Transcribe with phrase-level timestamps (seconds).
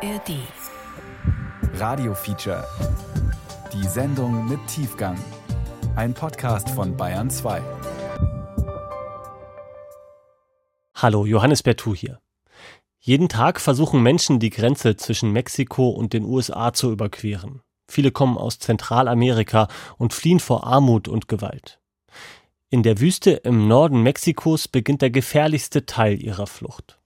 [0.00, 0.36] ARD.
[1.74, 2.64] Radio Feature.
[3.72, 5.18] Die Sendung mit Tiefgang.
[5.96, 7.60] Ein Podcast von Bayern 2.
[10.94, 12.20] Hallo, Johannes Bertou hier.
[13.00, 17.62] Jeden Tag versuchen Menschen die Grenze zwischen Mexiko und den USA zu überqueren.
[17.90, 21.80] Viele kommen aus Zentralamerika und fliehen vor Armut und Gewalt.
[22.70, 26.97] In der Wüste im Norden Mexikos beginnt der gefährlichste Teil ihrer Flucht.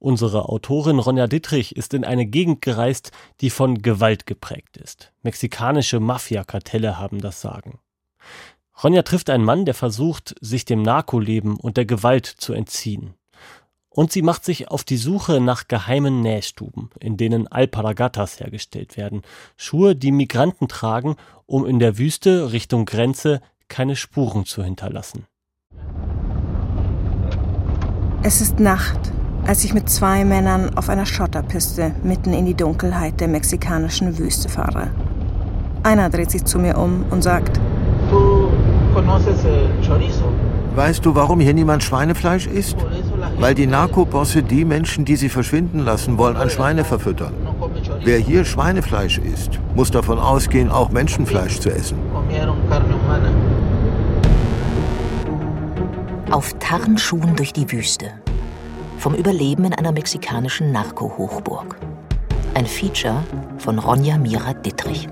[0.00, 5.12] Unsere Autorin Ronja Dittrich ist in eine Gegend gereist, die von Gewalt geprägt ist.
[5.22, 7.80] Mexikanische Mafiakartelle haben das Sagen.
[8.82, 13.14] Ronja trifft einen Mann, der versucht, sich dem Narkoleben und der Gewalt zu entziehen.
[13.88, 19.22] Und sie macht sich auf die Suche nach geheimen Nähstuben, in denen Alparagatas hergestellt werden.
[19.56, 25.26] Schuhe, die Migranten tragen, um in der Wüste Richtung Grenze keine Spuren zu hinterlassen.
[28.22, 29.12] Es ist Nacht
[29.48, 34.50] als ich mit zwei Männern auf einer Schotterpiste mitten in die Dunkelheit der mexikanischen Wüste
[34.50, 34.88] fahre.
[35.82, 37.58] Einer dreht sich zu mir um und sagt,
[40.76, 42.76] Weißt du, warum hier niemand Schweinefleisch isst?
[43.40, 47.32] Weil die Narkobosse die Menschen, die sie verschwinden lassen wollen, an Schweine verfüttern.
[48.04, 51.96] Wer hier Schweinefleisch isst, muss davon ausgehen, auch Menschenfleisch zu essen.
[56.30, 58.10] Auf Tarnschuhen durch die Wüste
[58.98, 61.76] vom Überleben in einer mexikanischen Narko-Hochburg.
[62.54, 63.22] Ein Feature
[63.58, 65.08] von Ronja Mira Dittrich.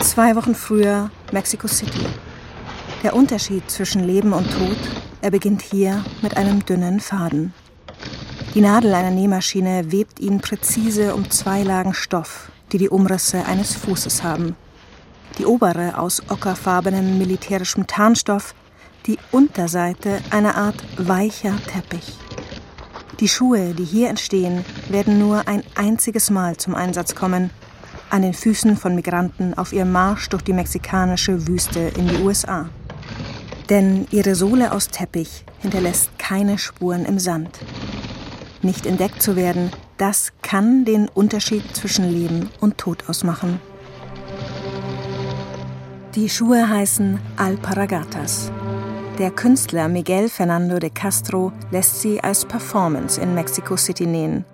[0.00, 2.06] Zwei Wochen früher Mexico City.
[3.02, 4.78] Der Unterschied zwischen Leben und Tod,
[5.20, 7.52] er beginnt hier mit einem dünnen Faden.
[8.54, 13.74] Die Nadel einer Nähmaschine webt ihn präzise um zwei Lagen Stoff, die die Umrisse eines
[13.74, 14.54] Fußes haben
[15.38, 18.54] die obere aus ockerfarbenem militärischem Tarnstoff,
[19.06, 22.16] die Unterseite eine Art weicher Teppich.
[23.20, 27.50] Die Schuhe, die hier entstehen, werden nur ein einziges Mal zum Einsatz kommen,
[28.10, 32.68] an den Füßen von Migranten auf ihrem Marsch durch die mexikanische Wüste in die USA.
[33.70, 37.60] Denn ihre Sohle aus Teppich hinterlässt keine Spuren im Sand.
[38.62, 43.60] Nicht entdeckt zu werden, das kann den Unterschied zwischen Leben und Tod ausmachen.
[46.14, 48.52] Die Schuhe heißen Alparagatas.
[49.18, 54.44] Der Künstler Miguel Fernando de Castro lässt sie als Performance in Mexico City nähen.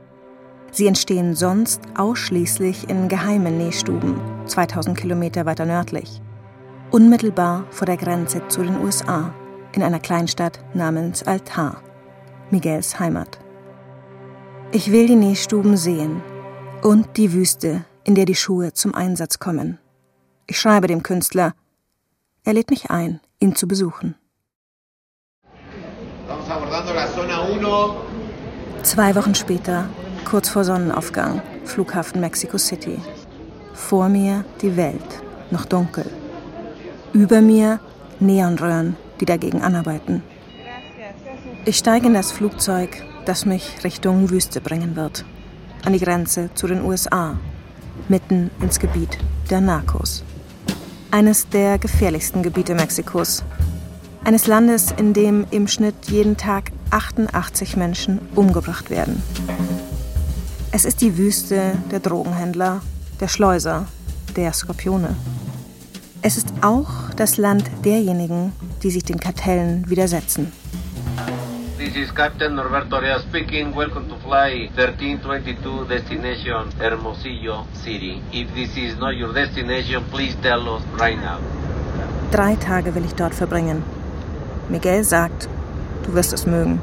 [0.73, 6.23] Sie entstehen sonst ausschließlich in geheimen Nähstuben, 2000 Kilometer weiter nördlich.
[6.93, 9.35] Unmittelbar vor der Grenze zu den USA,
[9.73, 11.83] in einer Kleinstadt namens Altar,
[12.51, 13.39] Miguels Heimat.
[14.73, 16.23] Ich will die Nähstuben sehen
[16.81, 19.79] und die Wüste, in der die Schuhe zum Einsatz kommen.
[20.51, 21.55] Ich schreibe dem Künstler.
[22.43, 24.17] Er lädt mich ein, ihn zu besuchen.
[28.83, 29.89] Zwei Wochen später,
[30.25, 32.99] kurz vor Sonnenaufgang, Flughafen Mexico City.
[33.75, 35.23] Vor mir die Welt,
[35.53, 36.07] noch dunkel.
[37.13, 37.79] Über mir
[38.19, 40.25] Neonröhren, die dagegen anarbeiten.
[41.65, 45.25] Ich steige in das Flugzeug, das mich Richtung Wüste bringen wird.
[45.85, 47.39] An die Grenze zu den USA,
[48.09, 49.17] mitten ins Gebiet
[49.49, 50.25] der Narcos
[51.11, 53.45] eines der gefährlichsten Gebiete Mexikos.
[54.25, 59.23] Eines Landes, in dem im Schnitt jeden Tag 88 Menschen umgebracht werden.
[60.73, 62.83] Es ist die Wüste der Drogenhändler,
[63.19, 63.87] der Schleuser,
[64.37, 65.17] der Skorpione.
[66.23, 70.53] Es ist auch das Land derjenigen, die sich den Kartellen widersetzen.
[71.79, 73.75] This is Captain Norberto Area speaking.
[73.75, 78.23] Welcome to fly 1322 destination Hermosillo City.
[78.33, 81.39] If this is not your destination, please tell us right now.
[82.31, 83.83] Drei Tage will ich dort verbringen.
[84.69, 85.49] Miguel sagt,
[86.05, 86.79] du wirst es mögen.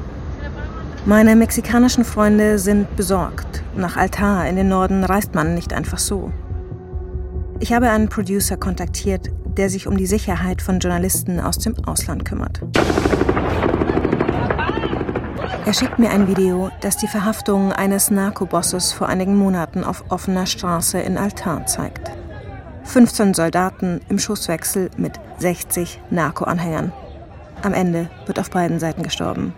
[1.05, 3.63] Meine mexikanischen Freunde sind besorgt.
[3.77, 6.33] Nach Altar in den Norden reist man nicht einfach so.
[7.61, 12.25] Ich habe einen Producer kontaktiert, der sich um die Sicherheit von Journalisten aus dem Ausland
[12.25, 12.59] kümmert.
[15.67, 20.45] Er schickt mir ein Video, das die Verhaftung eines Narkobosses vor einigen Monaten auf offener
[20.45, 22.09] Straße in Altar zeigt.
[22.85, 26.93] 15 Soldaten im Schusswechsel mit 60 Narko-Anhängern.
[27.63, 29.53] Am Ende wird auf beiden Seiten gestorben.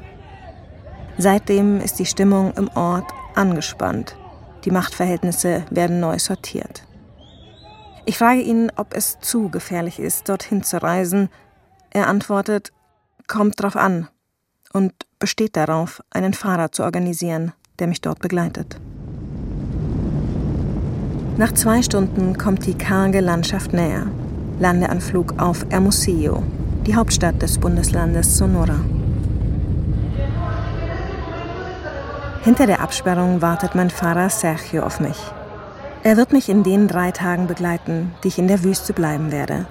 [1.20, 3.06] Seitdem ist die Stimmung im Ort
[3.36, 4.18] angespannt.
[4.66, 6.88] Die Machtverhältnisse werden neu sortiert.
[8.06, 11.30] Ich frage ihn, ob es zu gefährlich ist, dorthin zu reisen.
[11.92, 12.74] Er antwortet,
[13.28, 14.08] kommt drauf an
[14.74, 18.80] und besteht darauf, einen Fahrer zu organisieren, der mich dort begleitet.
[21.38, 24.08] Nach zwei Stunden kommt die karge Landschaft näher.
[24.60, 26.44] Landeanflug auf Hermosillo,
[26.86, 28.80] die Hauptstadt des Bundeslandes Sonora.
[32.42, 35.18] Hinter der Absperrung wartet mein Fahrer Sergio auf mich.
[36.04, 39.66] Er wird mich in den drei Tagen begleiten, die ich in der Wüste bleiben werde,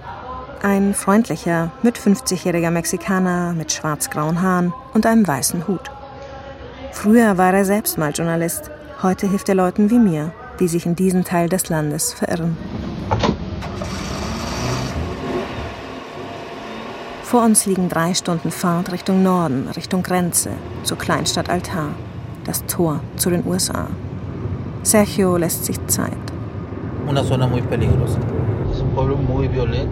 [0.63, 5.89] ein freundlicher, mit 50-jähriger Mexikaner mit schwarz-grauen Haaren und einem weißen Hut.
[6.91, 8.69] Früher war er selbst mal Journalist.
[9.01, 12.57] Heute hilft er Leuten wie mir, die sich in diesen Teil des Landes verirren.
[17.23, 20.51] Vor uns liegen drei Stunden Fahrt Richtung Norden, Richtung Grenze,
[20.83, 21.91] zur Kleinstadt Altar,
[22.45, 23.87] das Tor zu den USA.
[24.83, 26.17] Sergio lässt sich Zeit.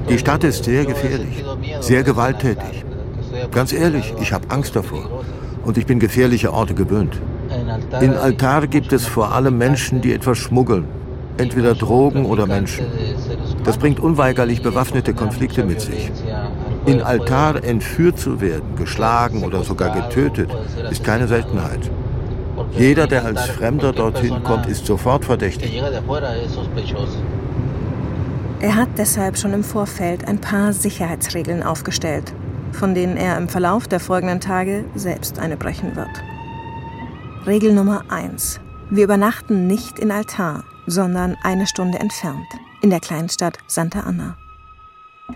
[0.08, 1.44] Die Stadt ist sehr gefährlich,
[1.80, 2.84] sehr gewalttätig.
[3.52, 5.22] Ganz ehrlich, ich habe Angst davor.
[5.64, 7.20] Und ich bin gefährliche Orte gewöhnt.
[8.00, 10.84] In Altar gibt es vor allem Menschen, die etwas schmuggeln.
[11.38, 12.86] Entweder Drogen oder Menschen.
[13.64, 16.10] Das bringt unweigerlich bewaffnete Konflikte mit sich.
[16.86, 20.50] In Altar entführt zu werden, geschlagen oder sogar getötet,
[20.90, 21.90] ist keine Seltenheit.
[22.78, 25.82] Jeder, der als Fremder dorthin kommt, ist sofort verdächtig.
[28.60, 32.32] Er hat deshalb schon im Vorfeld ein paar Sicherheitsregeln aufgestellt,
[32.72, 36.08] von denen er im Verlauf der folgenden Tage selbst eine brechen wird.
[37.46, 38.60] Regel Nummer 1.
[38.88, 42.46] Wir übernachten nicht in Altar, sondern eine Stunde entfernt,
[42.80, 44.38] in der Kleinstadt Santa Ana.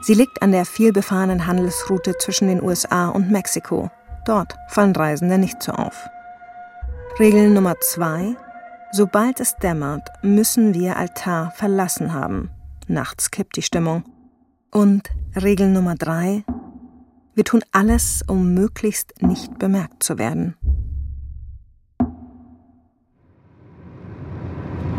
[0.01, 3.91] Sie liegt an der vielbefahrenen Handelsroute zwischen den USA und Mexiko.
[4.25, 6.09] Dort fallen Reisende nicht so auf.
[7.19, 8.35] Regel Nummer zwei.
[8.93, 12.51] Sobald es dämmert, müssen wir Altar verlassen haben.
[12.91, 14.03] Nachts kippt die Stimmung.
[14.73, 15.11] Und
[15.41, 16.43] Regel Nummer drei.
[17.35, 20.57] Wir tun alles, um möglichst nicht bemerkt zu werden.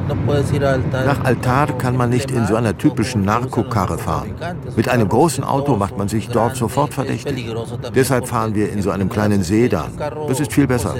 [0.08, 4.36] Nach Altar kann man nicht in so einer typischen Narkokarre fahren.
[4.78, 7.54] Mit einem großen Auto macht man sich dort sofort verdächtig.
[7.94, 9.92] Deshalb fahren wir in so einem kleinen Sedan.
[10.30, 10.96] Das ist viel besser.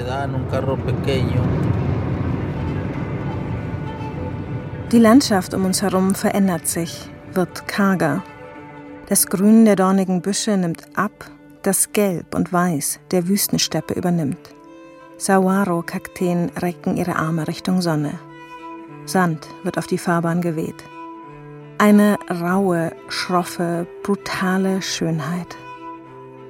[4.92, 8.22] Die Landschaft um uns herum verändert sich, wird karger.
[9.08, 11.30] Das Grün der dornigen Büsche nimmt ab,
[11.62, 14.54] das Gelb und Weiß der Wüstensteppe übernimmt.
[15.16, 18.18] Saguaro-Kakteen recken ihre Arme Richtung Sonne.
[19.06, 20.84] Sand wird auf die Fahrbahn geweht.
[21.78, 25.56] Eine raue, schroffe, brutale Schönheit.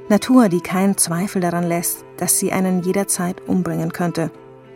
[0.09, 4.33] Natur, die keinen Zweifel daran lässt, dass sie einen jederzeit umbringen könnte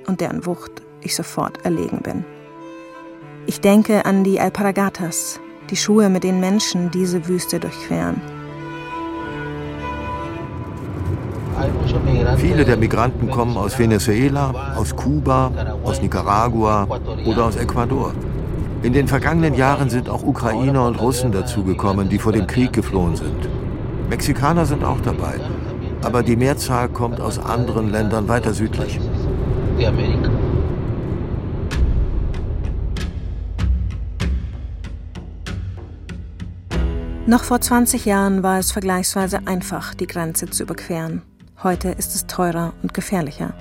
[0.06, 2.24] und deren Wucht ich sofort erlegen bin.
[3.48, 5.38] Ich denke an die Alparagatas,
[5.70, 8.20] die Schuhe, mit denen Menschen diese Wüste durchqueren.
[12.38, 15.52] Viele der Migranten kommen aus Venezuela, aus Kuba,
[15.84, 16.88] aus Nicaragua
[17.24, 18.12] oder aus Ecuador.
[18.82, 23.14] In den vergangenen Jahren sind auch Ukrainer und Russen dazugekommen, die vor dem Krieg geflohen
[23.14, 23.48] sind.
[24.10, 25.34] Mexikaner sind auch dabei,
[26.02, 28.98] aber die Mehrzahl kommt aus anderen Ländern weiter südlich.
[37.28, 41.22] Noch vor 20 Jahren war es vergleichsweise einfach, die Grenze zu überqueren.
[41.60, 43.52] Heute ist es teurer und gefährlicher.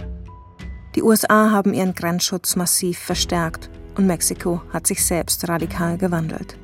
[0.94, 6.60] Die USA haben ihren Grenzschutz massiv verstärkt und Mexiko hat sich selbst radikal gewandelt.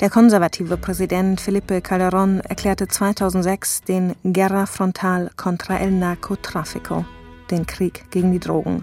[0.00, 7.04] Der konservative Präsident Felipe Calderón erklärte 2006 den Guerra Frontal contra el Narcotráfico,
[7.50, 8.82] den Krieg gegen die Drogen,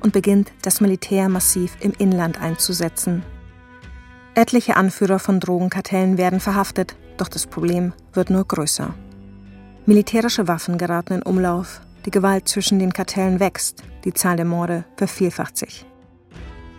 [0.00, 3.22] und beginnt, das Militär massiv im Inland einzusetzen.
[4.38, 8.94] Etliche Anführer von Drogenkartellen werden verhaftet, doch das Problem wird nur größer.
[9.84, 14.84] Militärische Waffen geraten in Umlauf, die Gewalt zwischen den Kartellen wächst, die Zahl der Morde
[14.96, 15.86] vervielfacht sich.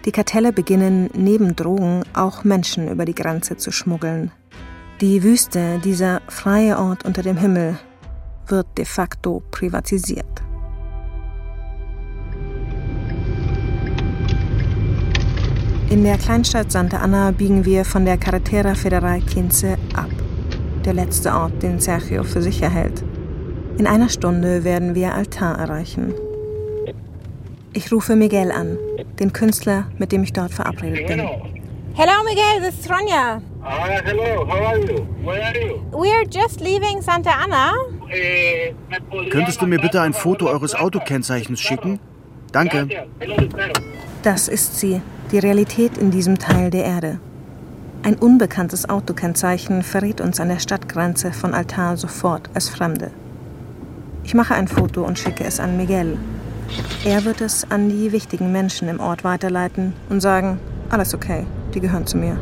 [0.05, 4.31] Die Kartelle beginnen neben Drogen auch Menschen über die Grenze zu schmuggeln.
[5.01, 7.77] Die Wüste, dieser freie Ort unter dem Himmel,
[8.47, 10.48] wird de facto privatisiert.
[15.89, 20.09] In der Kleinstadt Santa Ana biegen wir von der Carretera Federal Quince ab
[20.85, 23.03] der letzte Ort, den Sergio für sich erhält.
[23.77, 26.13] In einer Stunde werden wir Altar erreichen.
[27.73, 28.77] Ich rufe Miguel an,
[29.19, 31.19] den Künstler, mit dem ich dort verabredet bin.
[31.95, 32.61] Hello, Miguel.
[32.61, 33.37] This is Ronja.
[33.37, 34.45] Uh, hello.
[34.47, 35.07] How are you?
[35.23, 35.81] Where are you?
[35.91, 37.73] We are just leaving Santa Ana.
[38.09, 38.73] Eh,
[39.31, 41.99] Könntest du mir bitte ein Foto eures Autokennzeichens schicken?
[42.51, 42.87] Danke.
[44.23, 47.19] Das ist sie, die Realität in diesem Teil der Erde.
[48.01, 53.11] Ein unbekanntes Autokennzeichen verrät uns an der Stadtgrenze von Altar sofort als Fremde.
[54.23, 56.17] Ich mache ein Foto und schicke es an Miguel.
[57.03, 60.59] Er wird es an die wichtigen Menschen im Ort weiterleiten und sagen,
[60.89, 62.37] alles okay, die gehören zu mir.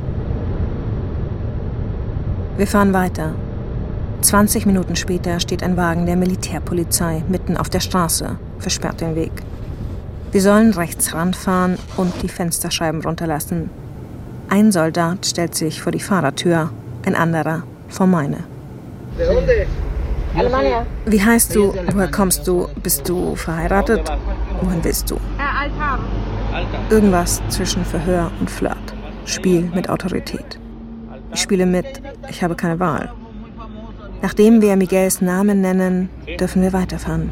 [2.57, 3.33] Wir fahren weiter.
[4.21, 9.31] 20 Minuten später steht ein Wagen der Militärpolizei mitten auf der Straße, versperrt den Weg.
[10.31, 13.69] Wir sollen rechts ranfahren und die Fensterscheiben runterlassen.
[14.49, 16.69] Ein Soldat stellt sich vor die Fahrertür,
[17.05, 18.43] ein anderer vor meine.
[21.05, 21.73] Wie heißt du?
[21.91, 22.67] Woher kommst du?
[22.83, 24.11] Bist du verheiratet?
[24.61, 25.17] Wohin willst du?
[26.89, 28.77] Irgendwas zwischen Verhör und Flirt.
[29.25, 30.59] Spiel mit Autorität.
[31.33, 33.11] Ich spiele mit, ich habe keine Wahl.
[34.21, 36.09] Nachdem wir Miguels Namen nennen,
[36.39, 37.29] dürfen wir weiterfahren.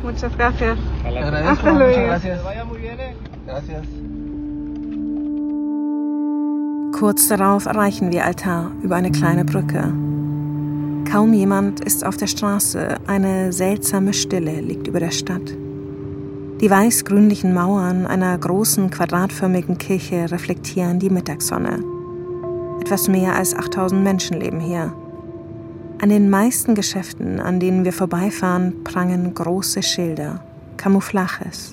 [6.92, 9.92] Kurz darauf erreichen wir Altar über eine kleine Brücke.
[11.12, 15.56] Kaum jemand ist auf der Straße, eine seltsame Stille liegt über der Stadt.
[16.62, 21.84] Die weiß-grünlichen Mauern einer großen quadratförmigen Kirche reflektieren die Mittagssonne.
[22.80, 24.94] Etwas mehr als 8000 Menschen leben hier.
[26.01, 30.43] An den meisten Geschäften, an denen wir vorbeifahren, prangen große Schilder,
[30.75, 31.71] Camouflages.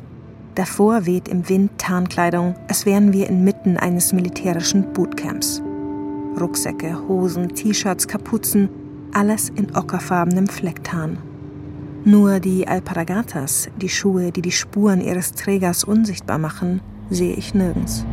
[0.55, 5.61] Davor weht im Wind Tarnkleidung, als wären wir inmitten eines militärischen Bootcamps.
[6.41, 8.69] Rucksäcke, Hosen, T-Shirts, Kapuzen,
[9.13, 11.19] alles in ockerfarbenem Flecktarn.
[12.05, 18.07] Nur die Alparagatas, die Schuhe, die die Spuren ihres Trägers unsichtbar machen, sehe ich nirgends.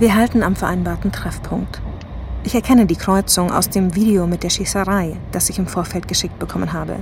[0.00, 1.80] Wir halten am vereinbarten Treffpunkt.
[2.44, 6.40] Ich erkenne die Kreuzung aus dem Video mit der Schießerei, das ich im Vorfeld geschickt
[6.40, 6.96] bekommen habe.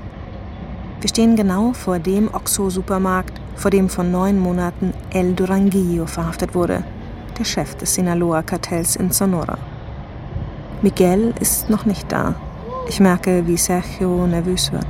[1.00, 6.84] Wir stehen genau vor dem Oxo-Supermarkt, vor dem vor neun Monaten El Duranguillo verhaftet wurde,
[7.38, 9.56] der Chef des Sinaloa-Kartells in Sonora.
[10.82, 12.34] Miguel ist noch nicht da,
[12.86, 14.86] ich merke, wie Sergio nervös wird.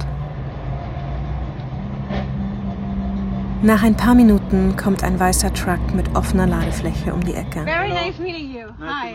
[3.63, 7.67] Nach ein paar Minuten kommt ein weißer Truck mit offener Ladefläche um die Ecke.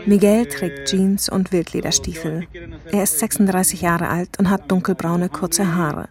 [0.06, 2.46] Miguel trägt Jeans und Wildlederstiefel.
[2.92, 6.08] Er ist 36 Jahre alt und hat dunkelbraune kurze Haare.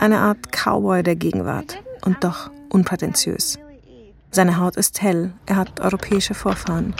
[0.00, 3.60] Eine Art Cowboy der Gegenwart und doch unprätentiös.
[4.32, 6.94] Seine Haut ist hell, er hat europäische Vorfahren.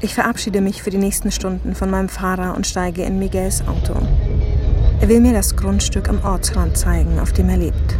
[0.00, 3.94] Ich verabschiede mich für die nächsten Stunden von meinem Fahrer und steige in Miguels Auto.
[5.00, 7.96] Er will mir das Grundstück am Ortsrand zeigen, auf dem er lebt.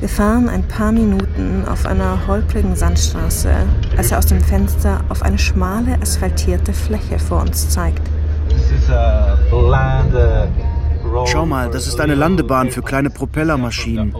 [0.00, 3.50] Wir fahren ein paar Minuten auf einer holprigen Sandstraße,
[3.96, 8.02] als er aus dem Fenster auf eine schmale, asphaltierte Fläche vor uns zeigt.
[11.26, 14.14] Schau mal, das ist eine Landebahn für kleine Propellermaschinen.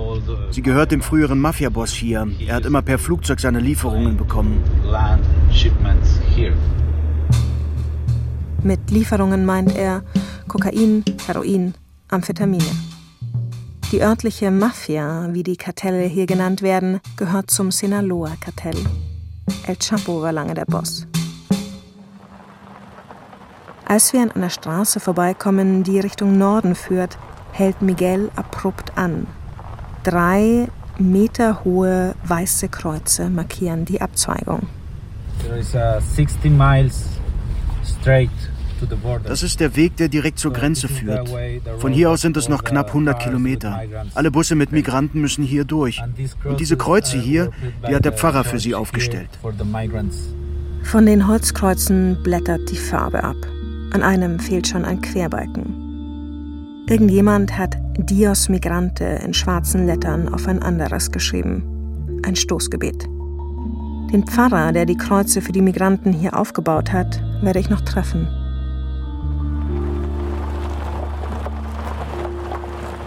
[0.51, 2.27] Sie gehört dem früheren Mafiaboss hier.
[2.47, 4.63] Er hat immer per Flugzeug seine Lieferungen bekommen.
[8.63, 10.03] Mit Lieferungen meint er
[10.49, 11.75] Kokain, Heroin,
[12.09, 12.94] Amphetamine.
[13.95, 18.75] Die örtliche Mafia, wie die Kartelle hier genannt werden, gehört zum Sinaloa-Kartell.
[19.69, 21.07] El Chapo war lange der Boss.
[23.85, 27.19] Als wir an einer Straße vorbeikommen, die Richtung Norden führt,
[27.53, 29.29] hält Miguel abrupt an.
[30.03, 30.67] Drei
[30.99, 34.67] Meter hohe weiße Kreuze markieren die Abzweigung.
[35.45, 37.05] There is a 60 miles
[37.85, 38.33] straight
[39.25, 41.31] das ist der Weg, der direkt zur Grenze führt.
[41.79, 43.83] Von hier aus sind es noch knapp 100 Kilometer.
[44.15, 46.03] Alle Busse mit Migranten müssen hier durch.
[46.45, 47.51] Und diese Kreuze hier,
[47.89, 49.31] die hat der Pfarrer für sie aufgestellt.
[50.83, 53.37] Von den Holzkreuzen blättert die Farbe ab.
[53.93, 56.85] An einem fehlt schon ein Querbalken.
[56.89, 62.21] Irgendjemand hat Dios Migrante in schwarzen Lettern auf ein anderes geschrieben.
[62.25, 63.05] Ein Stoßgebet.
[64.13, 68.29] Den Pfarrer, der die Kreuze für die Migranten hier aufgebaut hat, werde ich noch treffen.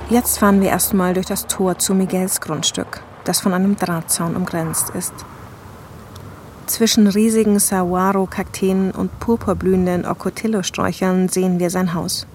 [0.09, 4.91] Jetzt fahren wir erstmal durch das Tor zu Miguels Grundstück, das von einem Drahtzaun umgrenzt
[4.91, 5.13] ist.
[6.65, 12.25] Zwischen riesigen Saguaro-Kakteen und purpurblühenden Ocotillo-Sträuchern sehen wir sein Haus.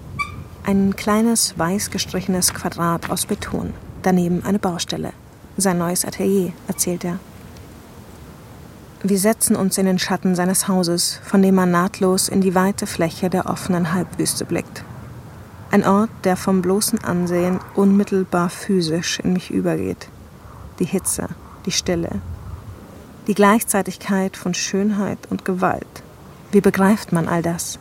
[0.63, 3.73] Ein kleines, weiß gestrichenes Quadrat aus Beton.
[4.03, 5.11] Daneben eine Baustelle.
[5.57, 7.17] Sein neues Atelier, erzählt er.
[9.01, 12.85] Wir setzen uns in den Schatten seines Hauses, von dem man nahtlos in die weite
[12.85, 14.83] Fläche der offenen Halbwüste blickt.
[15.73, 20.07] Ein Ort, der vom bloßen Ansehen unmittelbar physisch in mich übergeht.
[20.77, 21.29] Die Hitze,
[21.65, 22.21] die Stille,
[23.25, 26.03] die Gleichzeitigkeit von Schönheit und Gewalt.
[26.51, 27.79] Wie begreift man all das?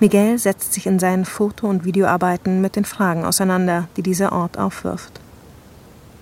[0.00, 4.56] Miguel setzt sich in seinen Foto- und Videoarbeiten mit den Fragen auseinander, die dieser Ort
[4.56, 5.20] aufwirft.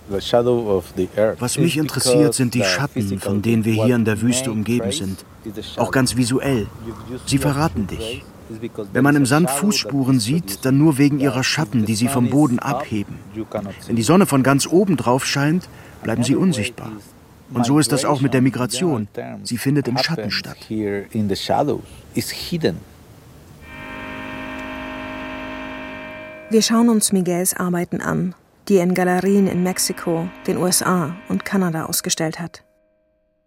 [0.09, 5.25] Was mich interessiert, sind die Schatten, von denen wir hier in der Wüste umgeben sind.
[5.77, 6.67] Auch ganz visuell.
[7.27, 8.25] Sie verraten dich.
[8.93, 12.59] Wenn man im Sand Fußspuren sieht, dann nur wegen ihrer Schatten, die sie vom Boden
[12.59, 13.17] abheben.
[13.87, 15.69] Wenn die Sonne von ganz oben drauf scheint,
[16.03, 16.93] bleiben sie unsichtbar.
[17.55, 19.09] Und so ist das auch mit der Migration.
[19.43, 20.57] Sie findet im Schatten statt.
[26.51, 28.35] Wir schauen uns Miguels Arbeiten an,
[28.69, 32.63] die er in Galerien in Mexiko, den USA und Kanada ausgestellt hat.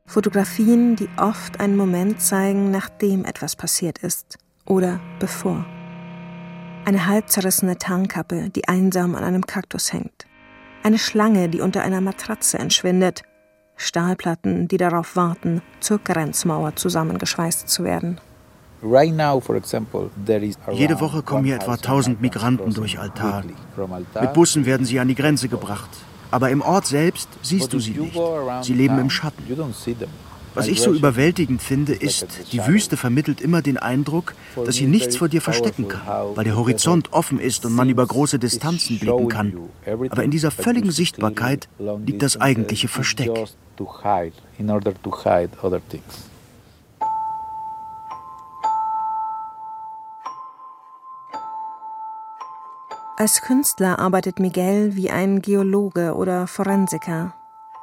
[0.07, 5.65] Fotografien, die oft einen Moment zeigen, nachdem etwas passiert ist oder bevor.
[6.86, 10.27] Eine halb zerrissene Tarnkappe, die einsam an einem Kaktus hängt.
[10.84, 13.24] Eine Schlange, die unter einer Matratze entschwindet.
[13.75, 18.19] Stahlplatten, die darauf warten, zur Grenzmauer zusammengeschweißt zu werden.
[20.72, 23.43] Jede Woche kommen hier etwa 1000 Migranten durch Altar.
[24.22, 25.89] Mit Bussen werden sie an die Grenze gebracht.
[26.29, 28.19] Aber im Ort selbst siehst du sie nicht.
[28.62, 29.43] Sie leben im Schatten.
[30.55, 35.17] Was ich so überwältigend finde, ist, die Wüste vermittelt immer den Eindruck, dass sie nichts
[35.17, 39.27] vor dir verstecken kann, weil der Horizont offen ist und man über große Distanzen blicken
[39.27, 39.53] kann.
[40.09, 41.67] Aber in dieser völligen Sichtbarkeit
[42.05, 43.31] liegt das eigentliche Versteck.
[53.17, 57.33] Als Künstler arbeitet Miguel wie ein Geologe oder Forensiker.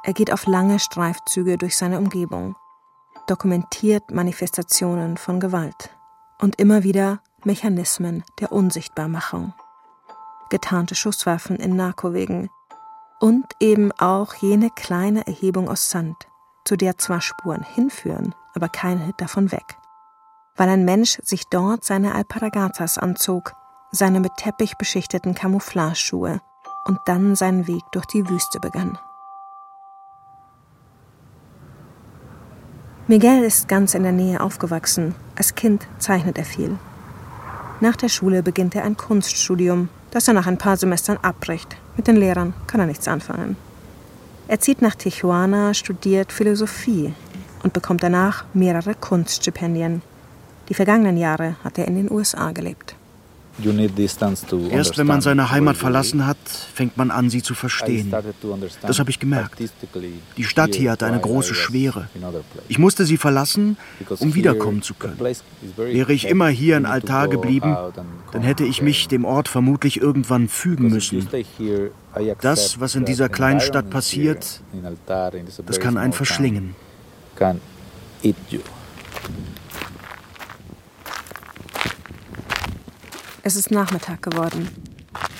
[0.03, 2.55] Er geht auf lange Streifzüge durch seine Umgebung,
[3.27, 5.91] dokumentiert Manifestationen von Gewalt
[6.41, 9.53] und immer wieder Mechanismen der Unsichtbarmachung.
[10.49, 12.49] Getarnte Schusswaffen in Narkowegen
[13.19, 16.27] und eben auch jene kleine Erhebung aus Sand,
[16.65, 19.77] zu der zwar Spuren hinführen, aber keine davon weg.
[20.55, 23.53] Weil ein Mensch sich dort seine Alparagatas anzog
[23.93, 26.41] seine mit Teppich beschichteten Camouflageschuhe
[26.85, 28.97] und dann seinen Weg durch die Wüste begann.
[33.05, 35.13] Miguel ist ganz in der Nähe aufgewachsen.
[35.35, 36.77] Als Kind zeichnet er viel.
[37.81, 41.75] Nach der Schule beginnt er ein Kunststudium, das er nach ein paar Semestern abbricht.
[41.97, 43.57] Mit den Lehrern kann er nichts anfangen.
[44.47, 47.13] Er zieht nach Tijuana, studiert Philosophie
[47.61, 50.01] und bekommt danach mehrere Kunststipendien.
[50.69, 52.95] Die vergangenen Jahre hat er in den USA gelebt.
[54.71, 56.37] Erst wenn man seine Heimat verlassen hat,
[56.73, 58.13] fängt man an, sie zu verstehen.
[58.81, 59.61] Das habe ich gemerkt.
[60.37, 62.09] Die Stadt hier hat eine große Schwere.
[62.67, 63.77] Ich musste sie verlassen,
[64.19, 65.19] um wiederkommen zu können.
[65.77, 67.77] Wäre ich immer hier in Altar geblieben,
[68.31, 71.27] dann hätte ich mich dem Ort vermutlich irgendwann fügen müssen.
[72.41, 74.61] Das, was in dieser kleinen Stadt passiert,
[75.65, 76.75] das kann einen verschlingen.
[83.45, 84.69] Es ist Nachmittag geworden.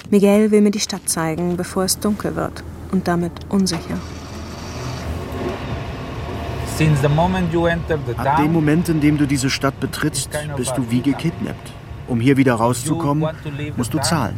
[0.09, 2.61] Miguel will mir die Stadt zeigen, bevor es dunkel wird
[2.91, 3.97] und damit unsicher.
[8.17, 11.71] Ab dem Moment, in dem du diese Stadt betrittst, bist du wie gekidnappt.
[12.09, 13.25] Um hier wieder rauszukommen,
[13.77, 14.35] musst du zahlen.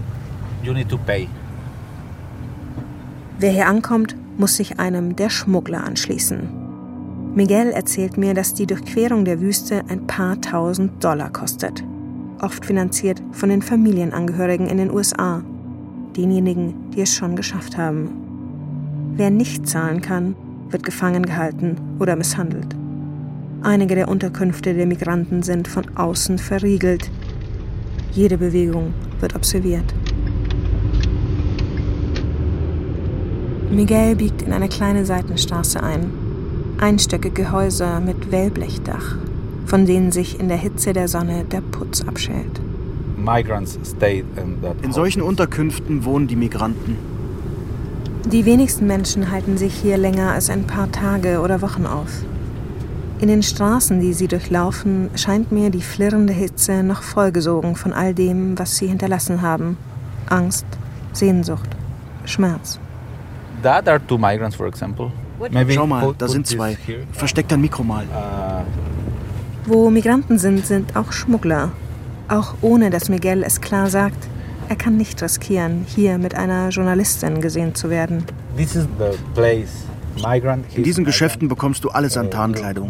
[3.39, 7.33] Wer hier ankommt, muss sich einem der Schmuggler anschließen.
[7.33, 11.83] Miguel erzählt mir, dass die Durchquerung der Wüste ein paar tausend Dollar kostet
[12.41, 15.43] oft finanziert von den Familienangehörigen in den USA,
[16.15, 18.09] denjenigen, die es schon geschafft haben.
[19.15, 20.35] Wer nicht zahlen kann,
[20.69, 22.75] wird gefangen gehalten oder misshandelt.
[23.61, 27.09] Einige der Unterkünfte der Migranten sind von außen verriegelt.
[28.11, 29.93] Jede Bewegung wird observiert.
[33.71, 36.11] Miguel biegt in eine kleine Seitenstraße ein.
[36.77, 39.17] Einstöckige Häuser mit Wellblechdach,
[39.65, 42.61] von denen sich in der Hitze der Sonne der Putz abschält.
[44.81, 46.97] In solchen Unterkünften wohnen die Migranten.
[48.25, 52.09] Die wenigsten Menschen halten sich hier länger als ein paar Tage oder Wochen auf.
[53.19, 58.13] In den Straßen, die sie durchlaufen, scheint mir die flirrende Hitze noch vollgesogen von all
[58.13, 59.77] dem, was sie hinterlassen haben.
[60.27, 60.65] Angst,
[61.13, 61.69] Sehnsucht,
[62.25, 62.79] Schmerz.
[65.69, 66.77] Schau mal, da sind zwei.
[67.11, 68.03] Versteck dein Mikro mal.
[68.05, 68.63] Uh,
[69.67, 71.71] wo Migranten sind, sind auch Schmuggler.
[72.27, 74.27] Auch ohne dass Miguel es klar sagt,
[74.67, 78.23] er kann nicht riskieren, hier mit einer Journalistin gesehen zu werden.
[80.75, 82.89] In diesen Geschäften bekommst du alles an Tarnkleidung.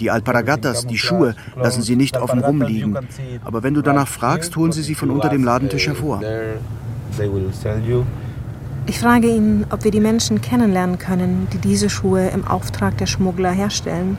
[0.00, 2.96] Die Alparagatas, die Schuhe, lassen sie nicht offen rumliegen.
[3.44, 6.22] Aber wenn du danach fragst, holen sie sie von unter dem Ladentisch hervor.
[8.86, 13.06] Ich frage ihn, ob wir die Menschen kennenlernen können, die diese Schuhe im Auftrag der
[13.06, 14.16] Schmuggler herstellen.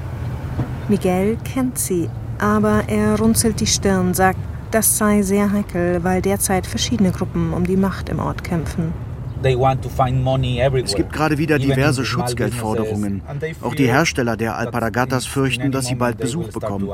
[0.89, 4.39] Miguel kennt sie, aber er runzelt die Stirn, sagt,
[4.71, 8.93] das sei sehr heikel, weil derzeit verschiedene Gruppen um die Macht im Ort kämpfen.
[9.41, 13.21] Es gibt gerade wieder diverse Schutzgeldforderungen.
[13.61, 16.89] Auch die Hersteller der Alparagatas fürchten, dass sie bald Besuch bekommen.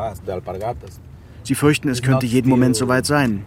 [1.43, 3.43] Sie fürchten, es könnte jeden Moment soweit sein.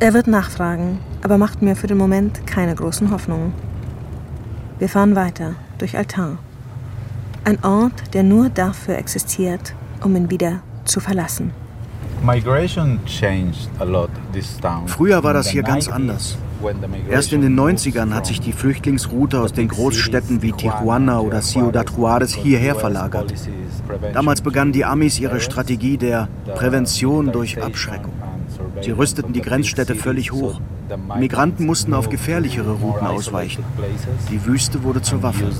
[0.00, 3.52] Er wird nachfragen, aber macht mir für den Moment keine großen Hoffnungen.
[4.78, 6.38] Wir fahren weiter durch Altar.
[7.48, 11.50] Ein Ort, der nur dafür existiert, um ihn wieder zu verlassen.
[14.84, 16.36] Früher war das hier ganz anders.
[17.10, 21.88] Erst in den 90ern hat sich die Flüchtlingsroute aus den Großstädten wie Tijuana oder Ciudad
[21.88, 23.32] Juárez hierher verlagert.
[24.12, 28.12] Damals begannen die Amis ihre Strategie der Prävention durch Abschreckung.
[28.82, 30.60] Sie rüsteten die Grenzstädte völlig hoch.
[30.96, 33.64] Migranten mussten auf gefährlichere Routen ausweichen.
[34.30, 35.50] Die Wüste wurde zur Waffe.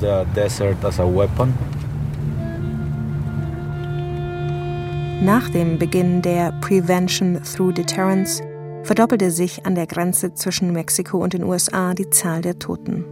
[5.21, 8.41] Nach dem Beginn der Prevention Through Deterrence
[8.85, 13.05] verdoppelte sich an der Grenze zwischen Mexiko und den USA die Zahl der Toten.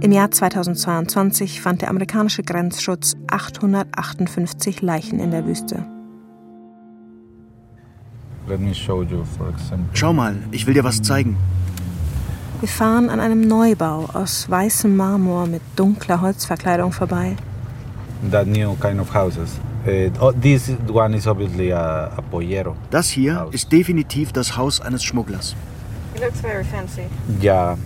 [0.00, 5.97] Im Jahr 2022 fand der amerikanische Grenzschutz 858 Leichen in der Wüste.
[9.92, 11.36] Schau mal, ich will dir was zeigen.
[12.60, 17.36] Wir fahren an einem Neubau aus weißem Marmor mit dunkler Holzverkleidung vorbei.
[18.32, 19.60] That new kind of houses.
[19.86, 22.74] Uh, oh, this one is obviously a, a pollero.
[22.90, 25.54] Das hier ist definitiv das Haus eines Schmugglers.
[26.16, 27.02] It looks very fancy.
[27.40, 27.78] Ja.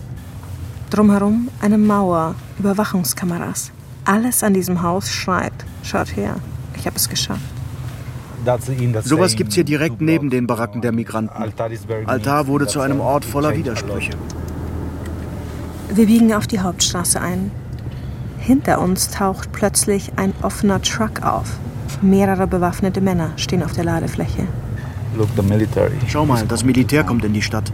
[0.88, 3.72] Drumherum eine Mauer, Überwachungskameras.
[4.06, 6.36] Alles an diesem Haus schreit: Schaut her,
[6.74, 7.51] ich habe es geschafft.
[9.04, 11.52] Sowas gibt's hier direkt neben den Baracken der Migranten.
[12.06, 14.12] Altar wurde zu einem Ort voller Widersprüche.
[15.94, 17.50] Wir biegen auf die Hauptstraße ein.
[18.38, 21.58] Hinter uns taucht plötzlich ein offener Truck auf.
[22.00, 24.46] Mehrere bewaffnete Männer stehen auf der Ladefläche.
[26.08, 27.70] Schau mal, das Militär kommt in die Stadt.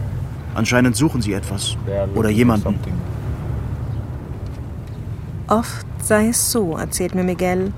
[0.53, 1.75] Anscheinend suchen sie etwas.
[2.15, 2.75] Oder jemanden.
[5.47, 7.71] Oft sei es so, erzählt mir Miguel.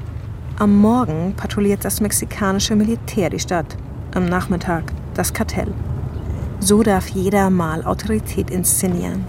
[0.61, 3.75] Am Morgen patrouilliert das mexikanische Militär die Stadt.
[4.13, 4.83] Am Nachmittag
[5.15, 5.73] das Kartell.
[6.59, 9.25] So darf jeder mal Autorität inszenieren.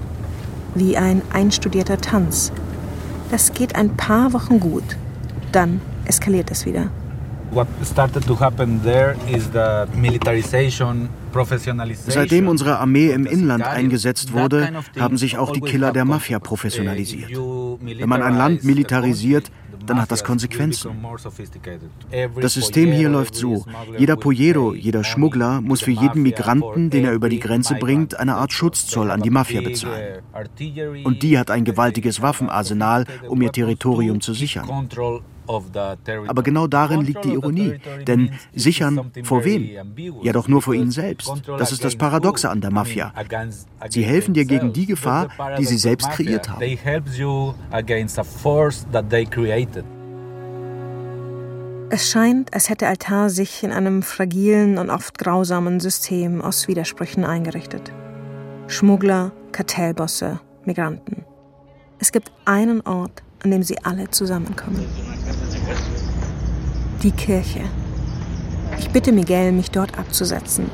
[0.74, 2.52] Wie ein einstudierter Tanz.
[3.30, 4.84] Das geht ein paar Wochen gut.
[5.52, 6.90] Dann eskaliert es wieder.
[7.50, 11.08] What started to happen there is the militarization
[12.06, 17.30] Seitdem unsere Armee im Inland eingesetzt wurde, haben sich auch die Killer der Mafia professionalisiert.
[17.30, 19.50] Wenn man ein Land militarisiert,
[19.86, 20.90] dann hat das Konsequenzen.
[22.40, 23.64] Das System hier läuft so.
[23.98, 28.36] Jeder Pollero, jeder Schmuggler muss für jeden Migranten, den er über die Grenze bringt, eine
[28.36, 30.22] Art Schutzzoll an die Mafia bezahlen.
[31.04, 34.88] Und die hat ein gewaltiges Waffenarsenal, um ihr Territorium zu sichern.
[36.26, 37.74] Aber genau darin liegt die Ironie.
[38.06, 39.68] Denn sichern vor wem?
[40.22, 41.32] Ja doch nur vor ihnen selbst.
[41.58, 43.12] Das ist das Paradoxe an der Mafia.
[43.88, 46.62] Sie helfen dir gegen die Gefahr, die sie selbst kreiert haben.
[51.94, 57.22] Es scheint, als hätte Altar sich in einem fragilen und oft grausamen System aus Widersprüchen
[57.22, 57.92] eingerichtet.
[58.66, 61.26] Schmuggler, Kartellbosse, Migranten.
[61.98, 64.86] Es gibt einen Ort, an dem sie alle zusammenkommen.
[67.02, 67.62] Die Kirche.
[68.78, 70.70] Ich bitte Miguel, mich dort abzusetzen.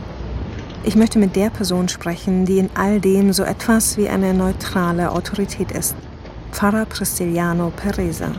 [0.85, 5.11] Ich möchte mit der Person sprechen, die in all dem so etwas wie eine neutrale
[5.11, 5.97] Autorität ist.
[6.53, 8.33] Pfarrer Pristiliano Pereza.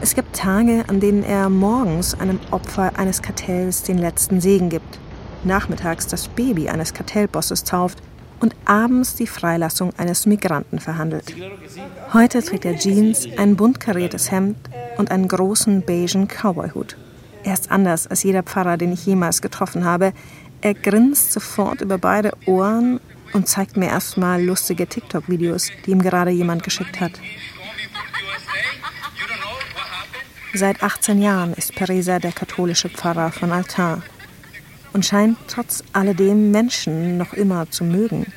[0.00, 5.00] Es gibt Tage, an denen er morgens einem Opfer eines Kartells den letzten Segen gibt,
[5.42, 7.98] nachmittags das Baby eines Kartellbosses tauft
[8.38, 11.34] und abends die Freilassung eines Migranten verhandelt.
[12.12, 14.56] Heute trägt er Jeans, ein bunt kariertes Hemd
[14.96, 16.96] und einen großen beigen Cowboyhut.
[17.44, 20.12] Er ist anders als jeder Pfarrer, den ich jemals getroffen habe.
[20.60, 23.00] Er grinst sofort über beide Ohren
[23.32, 27.12] und zeigt mir erstmal lustige TikTok-Videos, die ihm gerade jemand geschickt hat.
[30.54, 34.02] Seit 18 Jahren ist Pereza der katholische Pfarrer von Altar
[34.92, 38.32] und scheint trotz alledem Menschen noch immer zu mögen.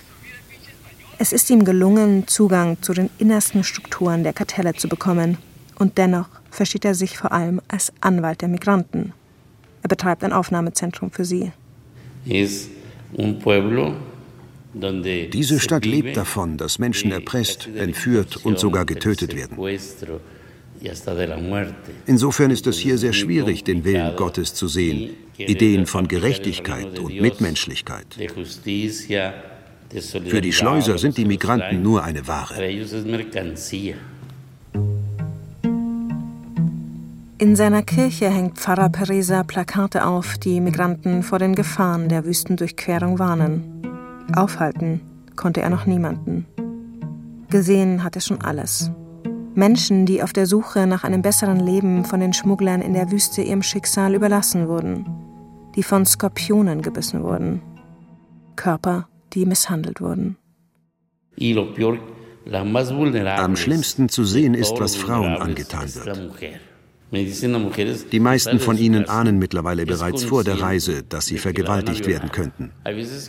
[1.17, 5.37] Es ist ihm gelungen, Zugang zu den innersten Strukturen der Kartelle zu bekommen,
[5.79, 9.13] und dennoch versteht er sich vor allem als Anwalt der Migranten.
[9.81, 11.51] Er betreibt ein Aufnahmezentrum für sie.
[14.73, 19.57] Diese Stadt lebt davon, dass Menschen erpresst, entführt und sogar getötet werden.
[22.05, 27.19] Insofern ist es hier sehr schwierig, den Willen Gottes zu sehen, Ideen von Gerechtigkeit und
[27.19, 28.07] Mitmenschlichkeit.
[30.27, 32.55] Für die Schleuser sind die Migranten nur eine Ware.
[37.41, 43.17] In seiner Kirche hängt Pfarrer Pereza Plakate auf, die Migranten vor den Gefahren der Wüstendurchquerung
[43.17, 44.27] warnen.
[44.35, 44.99] Aufhalten
[45.37, 46.45] konnte er noch niemanden.
[47.49, 48.91] Gesehen hat er schon alles.
[49.55, 53.41] Menschen, die auf der Suche nach einem besseren Leben von den Schmugglern in der Wüste
[53.41, 55.05] ihrem Schicksal überlassen wurden,
[55.77, 57.61] die von Skorpionen gebissen wurden,
[58.57, 60.35] Körper, die misshandelt wurden.
[62.51, 66.59] Am schlimmsten zu sehen ist, was Frauen angetan wird.
[67.11, 72.71] Die meisten von ihnen ahnen mittlerweile bereits vor der Reise, dass sie vergewaltigt werden könnten.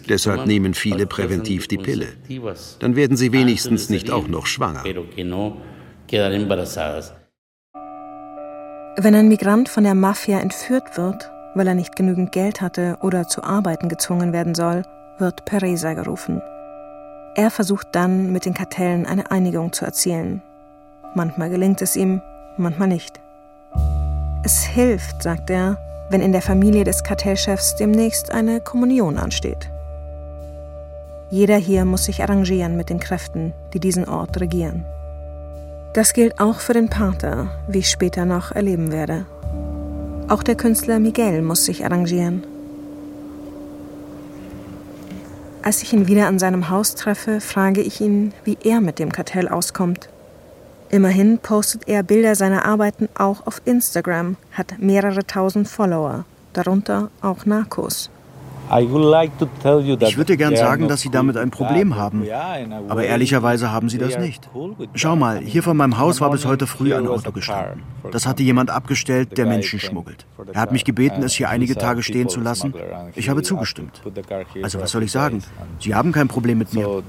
[0.09, 2.09] Deshalb nehmen viele präventiv die Pille.
[2.81, 4.85] Dann werden sie wenigstens nicht auch noch schwanger.
[8.97, 13.29] Wenn ein Migrant von der Mafia entführt wird, weil er nicht genügend Geld hatte oder
[13.29, 14.83] zu arbeiten gezwungen werden soll,
[15.19, 16.43] wird Pereza gerufen.
[17.35, 20.43] Er versucht dann, mit den Kartellen eine Einigung zu erzielen.
[21.15, 22.21] Manchmal gelingt es ihm,
[22.57, 23.21] manchmal nicht.
[24.43, 25.77] Es hilft, sagt er,
[26.09, 29.71] wenn in der Familie des Kartellchefs demnächst eine Kommunion ansteht.
[31.31, 34.85] Jeder hier muss sich arrangieren mit den Kräften, die diesen Ort regieren.
[35.93, 39.27] Das gilt auch für den Pater, wie ich später noch erleben werde.
[40.29, 42.45] Auch der Künstler Miguel muss sich arrangieren.
[45.63, 49.13] Als ich ihn wieder an seinem Haus treffe, frage ich ihn, wie er mit dem
[49.13, 50.09] Kartell auskommt.
[50.91, 57.47] Immerhin postet er Bilder seiner Arbeiten auch auf Instagram, hat mehrere tausend Follower, darunter auch
[57.47, 58.11] Narcos.
[58.73, 62.25] Ich würde dir gern sagen, dass Sie damit ein Problem haben.
[62.89, 64.49] Aber ehrlicherweise haben Sie das nicht.
[64.95, 67.83] Schau mal, hier vor meinem Haus war bis heute früh ein Auto gestanden.
[68.13, 70.25] Das hatte jemand abgestellt, der Menschen schmuggelt.
[70.53, 72.75] Er hat mich gebeten, es hier einige Tage stehen zu lassen.
[73.17, 74.03] Ich habe zugestimmt.
[74.63, 75.43] Also was soll ich sagen?
[75.81, 77.03] Sie haben kein Problem mit mir.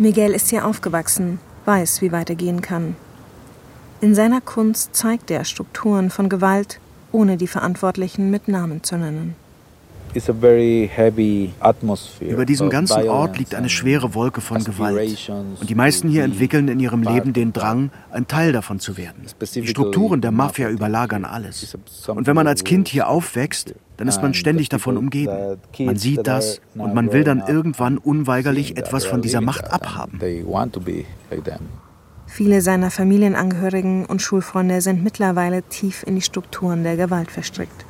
[0.00, 2.94] Miguel ist hier aufgewachsen, weiß, wie weitergehen kann.
[4.00, 6.78] In seiner Kunst zeigt er Strukturen von Gewalt,
[7.10, 9.34] ohne die Verantwortlichen mit Namen zu nennen.
[12.20, 15.30] Über diesem ganzen Ort liegt eine schwere Wolke von Gewalt.
[15.60, 19.24] Und die meisten hier entwickeln in ihrem Leben den Drang, ein Teil davon zu werden.
[19.54, 21.76] Die Strukturen der Mafia überlagern alles.
[22.06, 25.58] Und wenn man als Kind hier aufwächst, dann ist man ständig davon umgeben.
[25.78, 30.20] Man sieht das und man will dann irgendwann unweigerlich etwas von dieser Macht abhaben.
[32.28, 37.86] Viele seiner Familienangehörigen und Schulfreunde sind mittlerweile tief in die Strukturen der Gewalt verstrickt.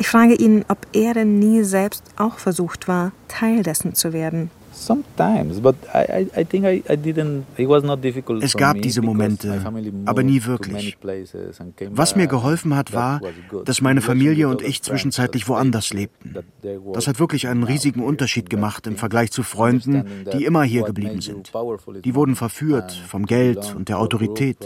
[0.00, 4.50] Ich frage ihn, ob er denn nie selbst auch versucht war, Teil dessen zu werden.
[8.40, 9.60] Es gab diese Momente,
[10.04, 10.98] aber nie wirklich.
[11.90, 13.20] Was mir geholfen hat, war,
[13.64, 16.34] dass meine Familie und ich zwischenzeitlich woanders lebten.
[16.92, 21.20] Das hat wirklich einen riesigen Unterschied gemacht im Vergleich zu Freunden, die immer hier geblieben
[21.20, 21.52] sind.
[22.04, 24.58] Die wurden verführt vom Geld und der Autorität.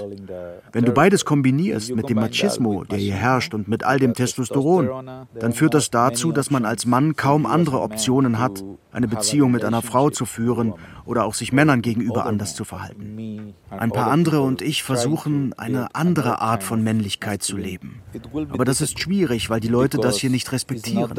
[0.73, 5.27] Wenn du beides kombinierst mit dem Machismo, der hier herrscht, und mit all dem Testosteron,
[5.39, 9.65] dann führt das dazu, dass man als Mann kaum andere Optionen hat, eine Beziehung mit
[9.65, 13.55] einer Frau zu führen oder auch sich Männern gegenüber anders zu verhalten.
[13.71, 18.03] Ein paar andere und ich versuchen, eine andere Art von Männlichkeit zu leben.
[18.51, 21.11] Aber das ist schwierig, weil die Leute das hier nicht respektieren.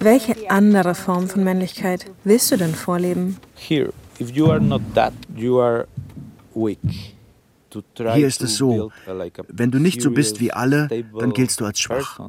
[0.00, 3.36] Welche andere Form von Männlichkeit willst du denn vorleben?
[3.56, 3.92] Hier
[8.26, 8.90] ist es so,
[9.48, 12.20] wenn du nicht so bist wie alle, dann giltst du als schwach.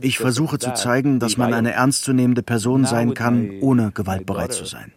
[0.00, 4.92] Ich versuche zu zeigen, dass man eine ernstzunehmende Person sein kann, ohne gewaltbereit zu sein.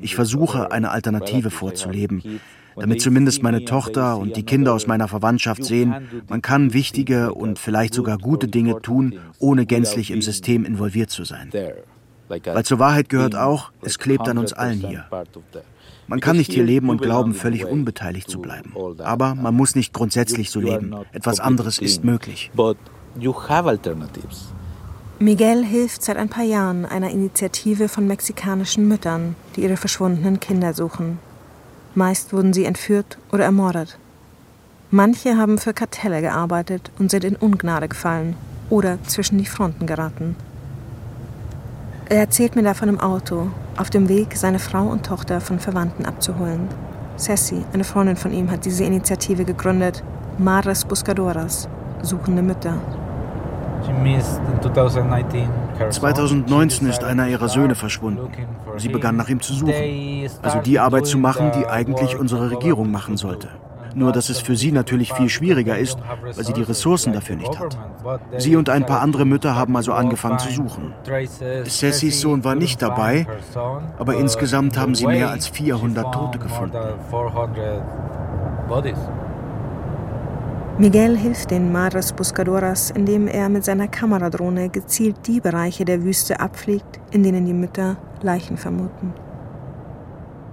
[0.00, 2.40] Ich versuche, eine Alternative vorzuleben,
[2.76, 7.58] damit zumindest meine Tochter und die Kinder aus meiner Verwandtschaft sehen, man kann wichtige und
[7.58, 11.50] vielleicht sogar gute Dinge tun, ohne gänzlich im System involviert zu sein.
[12.28, 15.04] Weil zur Wahrheit gehört auch, es klebt an uns allen hier.
[16.06, 18.74] Man kann nicht hier leben und glauben, völlig unbeteiligt zu bleiben.
[18.98, 20.94] Aber man muss nicht grundsätzlich so leben.
[21.12, 22.50] Etwas anderes ist möglich
[23.18, 24.52] you have alternatives.
[25.18, 30.74] Miguel hilft seit ein paar Jahren einer Initiative von mexikanischen Müttern, die ihre verschwundenen Kinder
[30.74, 31.18] suchen.
[31.94, 33.96] Meist wurden sie entführt oder ermordet.
[34.90, 38.36] Manche haben für Kartelle gearbeitet und sind in Ungnade gefallen
[38.70, 40.36] oder zwischen die Fronten geraten.
[42.08, 46.04] Er erzählt mir davon im Auto, auf dem Weg, seine Frau und Tochter von Verwandten
[46.04, 46.68] abzuholen.
[47.16, 50.02] Sassy, eine Freundin von ihm, hat diese Initiative gegründet,
[50.38, 51.68] Mares Buscadoras,
[52.02, 52.78] suchende Mütter.
[55.90, 58.28] 2019 ist einer ihrer Söhne verschwunden.
[58.76, 60.28] Sie begann nach ihm zu suchen.
[60.42, 63.48] Also die Arbeit zu machen, die eigentlich unsere Regierung machen sollte.
[63.94, 67.58] Nur dass es für sie natürlich viel schwieriger ist, weil sie die Ressourcen dafür nicht
[67.58, 67.78] hat.
[68.38, 70.92] Sie und ein paar andere Mütter haben also angefangen zu suchen.
[71.64, 73.26] Cecys Sohn war nicht dabei,
[73.98, 76.76] aber insgesamt haben sie mehr als 400 Tote gefunden.
[80.76, 86.40] Miguel hilft den Madres Buscadoras, indem er mit seiner Kameradrohne gezielt die Bereiche der Wüste
[86.40, 89.14] abfliegt, in denen die Mütter Leichen vermuten.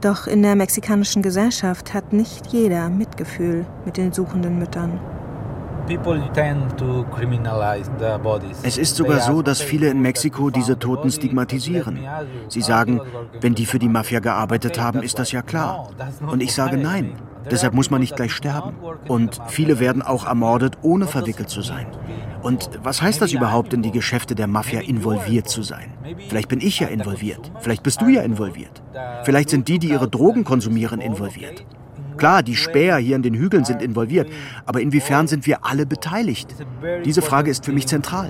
[0.01, 4.99] Doch in der mexikanischen Gesellschaft hat nicht jeder Mitgefühl mit den suchenden Müttern.
[8.63, 11.99] Es ist sogar so, dass viele in Mexiko diese Toten stigmatisieren.
[12.47, 13.01] Sie sagen,
[13.41, 15.89] wenn die für die Mafia gearbeitet haben, ist das ja klar.
[16.27, 17.15] Und ich sage nein.
[17.49, 18.75] Deshalb muss man nicht gleich sterben.
[19.07, 21.87] Und viele werden auch ermordet, ohne verwickelt zu sein.
[22.41, 25.93] Und was heißt das überhaupt, in die Geschäfte der Mafia involviert zu sein?
[26.27, 27.51] Vielleicht bin ich ja involviert.
[27.59, 28.81] Vielleicht bist du ja involviert.
[29.23, 31.65] Vielleicht sind die, die ihre Drogen konsumieren, involviert.
[32.17, 34.29] Klar, die Späher hier in den Hügeln sind involviert,
[34.65, 36.55] aber inwiefern sind wir alle beteiligt?
[37.05, 38.29] Diese Frage ist für mich zentral.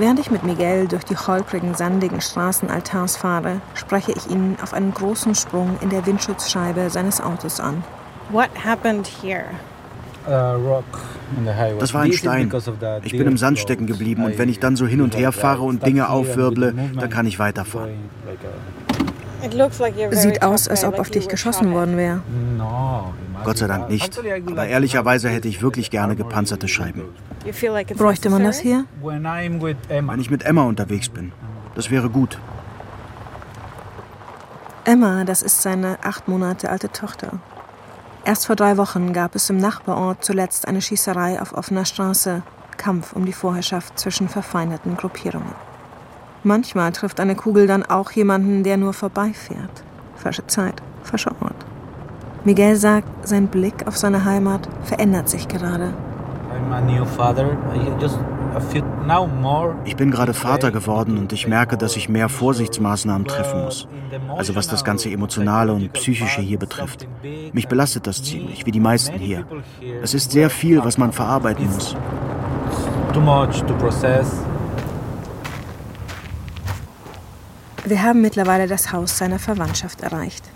[0.00, 4.72] Während ich mit Miguel durch die holprigen, sandigen Straßen Altars fahre, spreche ich ihn auf
[4.72, 7.84] einen großen Sprung in der Windschutzscheibe seines Autos an.
[8.30, 9.44] What happened here?
[11.78, 12.50] Das war ein Stein.
[13.02, 15.64] Ich bin im Sand stecken geblieben und wenn ich dann so hin und her fahre
[15.64, 17.90] und Dinge aufwirble, dann kann ich weiterfahren.
[20.12, 22.22] Sieht aus, als ob auf dich geschossen worden wäre.
[23.44, 24.18] Gott sei Dank nicht.
[24.18, 27.02] Aber ehrlicherweise hätte ich wirklich gerne gepanzerte Scheiben.
[27.96, 28.84] Bräuchte man das hier?
[29.02, 31.32] Wenn ich mit Emma unterwegs bin.
[31.74, 32.38] Das wäre gut.
[34.84, 37.38] Emma, das ist seine acht Monate alte Tochter.
[38.24, 42.42] Erst vor drei Wochen gab es im Nachbarort zuletzt eine Schießerei auf offener Straße,
[42.76, 45.54] Kampf um die Vorherrschaft zwischen verfeindeten Gruppierungen.
[46.42, 49.84] Manchmal trifft eine Kugel dann auch jemanden, der nur vorbeifährt.
[50.16, 51.66] Falsche Zeit, falscher Ort.
[52.44, 55.92] Miguel sagt, sein Blick auf seine Heimat verändert sich gerade.
[59.84, 63.86] Ich bin gerade Vater geworden und ich merke, dass ich mehr Vorsichtsmaßnahmen treffen muss.
[64.36, 67.06] Also was das ganze Emotionale und Psychische hier betrifft.
[67.52, 69.44] Mich belastet das ziemlich, wie die meisten hier.
[70.02, 71.94] Es ist sehr viel, was man verarbeiten muss.
[77.84, 80.50] Wir haben mittlerweile das Haus seiner Verwandtschaft erreicht.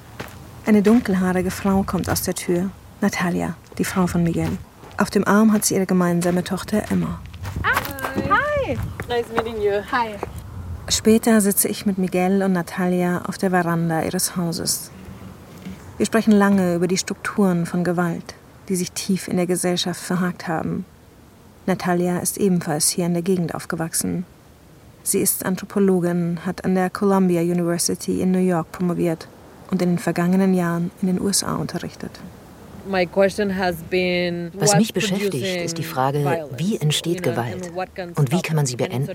[0.67, 2.71] Eine dunkelhaarige Frau kommt aus der Tür.
[3.03, 4.49] Natalia, die Frau von Miguel.
[4.97, 7.21] Auf dem Arm hat sie ihre gemeinsame Tochter Emma.
[7.63, 8.79] Hi.
[9.07, 9.83] Nice meeting you.
[9.93, 10.15] Hi.
[10.89, 14.91] Später sitze ich mit Miguel und Natalia auf der Veranda ihres Hauses.
[15.99, 18.35] Wir sprechen lange über die Strukturen von Gewalt,
[18.71, 20.87] die sich tief in der Gesellschaft verhakt haben.
[21.67, 24.25] Natalia ist ebenfalls hier in der Gegend aufgewachsen.
[25.03, 29.29] Sie ist Anthropologin, hat an der Columbia University in New York promoviert
[29.71, 32.21] und in den vergangenen Jahren in den USA unterrichtet.
[32.87, 37.73] Was mich beschäftigt, ist die Frage, wie entsteht Gewalt
[38.15, 39.09] und wie kann man sie beenden?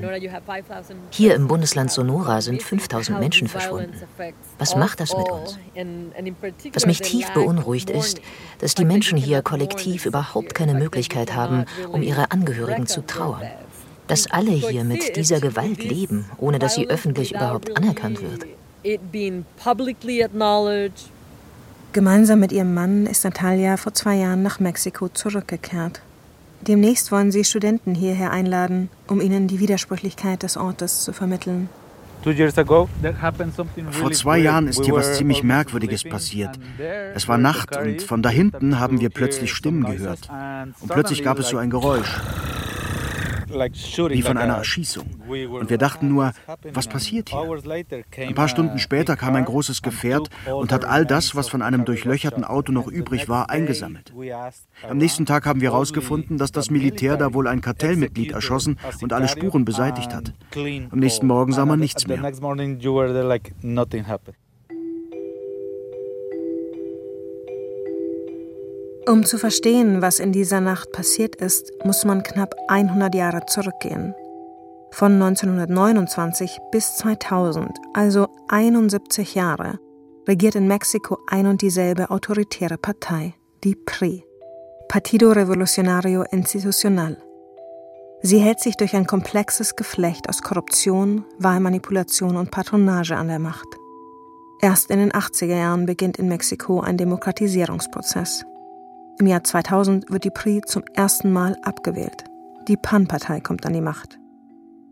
[1.11, 3.93] Hier im Bundesland Sonora sind 5000 Menschen verschwunden.
[4.57, 5.59] Was macht das mit uns?
[6.73, 8.21] Was mich tief beunruhigt ist,
[8.59, 13.43] dass die Menschen hier kollektiv überhaupt keine Möglichkeit haben, um ihre Angehörigen zu trauern.
[14.07, 18.47] Dass alle hier mit dieser Gewalt leben, ohne dass sie öffentlich überhaupt anerkannt wird.
[21.91, 26.01] Gemeinsam mit ihrem Mann ist Natalia vor zwei Jahren nach Mexiko zurückgekehrt.
[26.61, 31.69] Demnächst wollen sie Studenten hierher einladen, um ihnen die Widersprüchlichkeit des Ortes zu vermitteln.
[33.91, 36.59] Vor zwei Jahren ist hier was ziemlich Merkwürdiges passiert.
[37.15, 40.29] Es war Nacht und von da hinten haben wir plötzlich Stimmen gehört.
[40.81, 42.19] Und plötzlich gab es so ein Geräusch
[43.49, 45.05] wie von einer Erschießung.
[45.27, 46.31] Und wir dachten nur,
[46.73, 47.39] was passiert hier?
[48.17, 51.85] Ein paar Stunden später kam ein großes Gefährt und hat all das, was von einem
[51.85, 54.13] durchlöcherten Auto noch übrig war, eingesammelt.
[54.87, 59.13] Am nächsten Tag haben wir herausgefunden, dass das Militär da wohl ein Kartellmitglied erschossen und
[59.13, 60.33] alle Spuren beseitigt hat.
[60.55, 62.21] Am nächsten Morgen sah man nichts mehr.
[69.09, 74.13] Um zu verstehen, was in dieser Nacht passiert ist, muss man knapp 100 Jahre zurückgehen.
[74.91, 79.79] Von 1929 bis 2000, also 71 Jahre,
[80.27, 84.23] regiert in Mexiko ein und dieselbe autoritäre Partei, die PRI,
[84.87, 87.17] Partido Revolucionario Institucional.
[88.21, 93.69] Sie hält sich durch ein komplexes Geflecht aus Korruption, Wahlmanipulation und Patronage an der Macht.
[94.61, 98.45] Erst in den 80er Jahren beginnt in Mexiko ein Demokratisierungsprozess.
[99.19, 102.23] Im Jahr 2000 wird die PRI zum ersten Mal abgewählt.
[102.69, 104.17] Die PAN-Partei kommt an die Macht.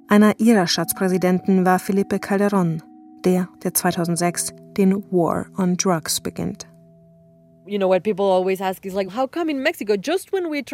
[0.10, 2.82] Einer ihrer Staatspräsidenten war Felipe Calderón,
[3.24, 6.68] der, der 2006 den War on Drugs beginnt.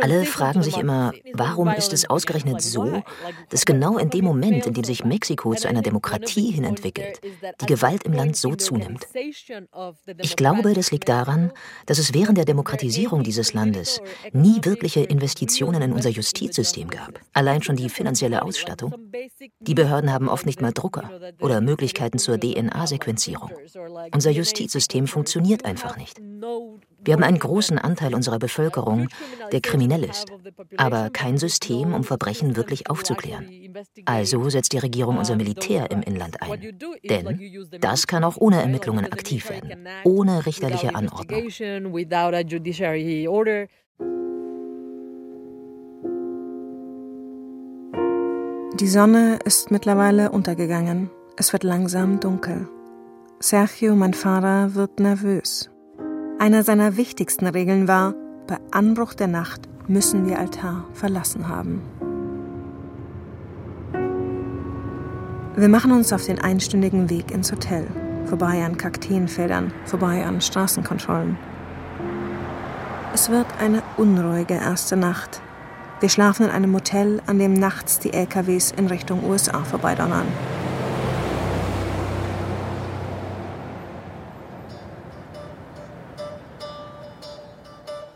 [0.02, 3.02] Alle fragen sich immer, warum ist es ausgerechnet so,
[3.50, 7.20] dass genau in dem Moment, in dem sich Mexiko zu einer Demokratie hin entwickelt,
[7.62, 9.08] die Gewalt im Land so zunimmt.
[10.20, 11.52] Ich glaube, das liegt daran,
[11.86, 17.20] dass es während der Demokratisierung dieses Landes nie wirkliche Investitionen in unser Justizsystem gab.
[17.34, 18.94] Allein schon die finanzielle Ausstattung.
[19.60, 23.52] Die Behörden haben oft nicht mal Drucker oder Möglichkeiten zur DNA-Sequenzierung.
[24.14, 26.20] Unser Justizsystem funktioniert einfach nicht.
[27.04, 29.10] Wir haben einen großen Anteil unserer Bevölkerung,
[29.51, 30.26] der kriminell ist,
[30.78, 33.49] aber kein System, um Verbrechen wirklich aufzuklären.
[34.06, 36.78] Also setzt die Regierung unser Militär im Inland ein.
[37.04, 41.49] Denn das kann auch ohne Ermittlungen aktiv werden, ohne richterliche Anordnung.
[48.80, 51.10] Die Sonne ist mittlerweile untergegangen.
[51.38, 52.68] Es wird langsam dunkel.
[53.39, 55.72] Sergio, mein Vater, wird nervös.
[56.44, 58.16] Einer seiner wichtigsten Regeln war,
[58.48, 61.82] bei Anbruch der Nacht müssen wir Altar verlassen haben.
[65.56, 67.88] Wir machen uns auf den einstündigen Weg ins Hotel,
[68.26, 71.38] vorbei an Kakteenfeldern, vorbei an Straßenkontrollen.
[73.14, 75.41] Es wird eine unruhige erste Nacht.
[76.02, 80.28] Wir schlafen in einem Hotel, an dem nachts die LKWs in Richtung USA vorbeidonnern.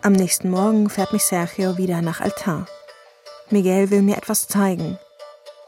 [0.07, 2.65] Am nächsten Morgen fährt mich Sergio wieder nach Altar.
[3.49, 4.97] Miguel will mir etwas zeigen.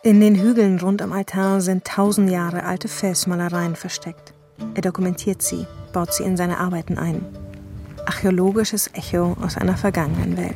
[0.01, 4.33] In den Hügeln rund am Altar sind tausend Jahre alte Felsmalereien versteckt.
[4.75, 7.25] Er dokumentiert sie, baut sie in seine Arbeiten ein.
[8.05, 10.55] Archäologisches Echo aus einer vergangenen Welt.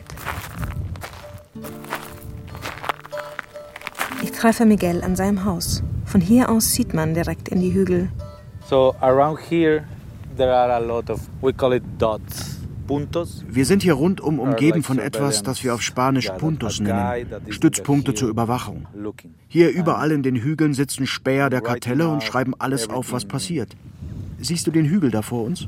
[4.22, 5.84] Ich treffe Miguel an seinem Haus.
[6.06, 8.08] Von hier aus sieht man direkt in die Hügel.
[8.70, 9.84] So around here
[10.38, 12.53] there are a lot of we call it dots.
[12.88, 18.30] Wir sind hier rundum umgeben von etwas, das wir auf Spanisch Puntos nennen, Stützpunkte zur
[18.30, 18.88] Überwachung.
[19.48, 23.76] Hier überall in den Hügeln sitzen Späher der Kartelle und schreiben alles auf, was passiert.
[24.40, 25.68] Siehst du den Hügel da vor uns?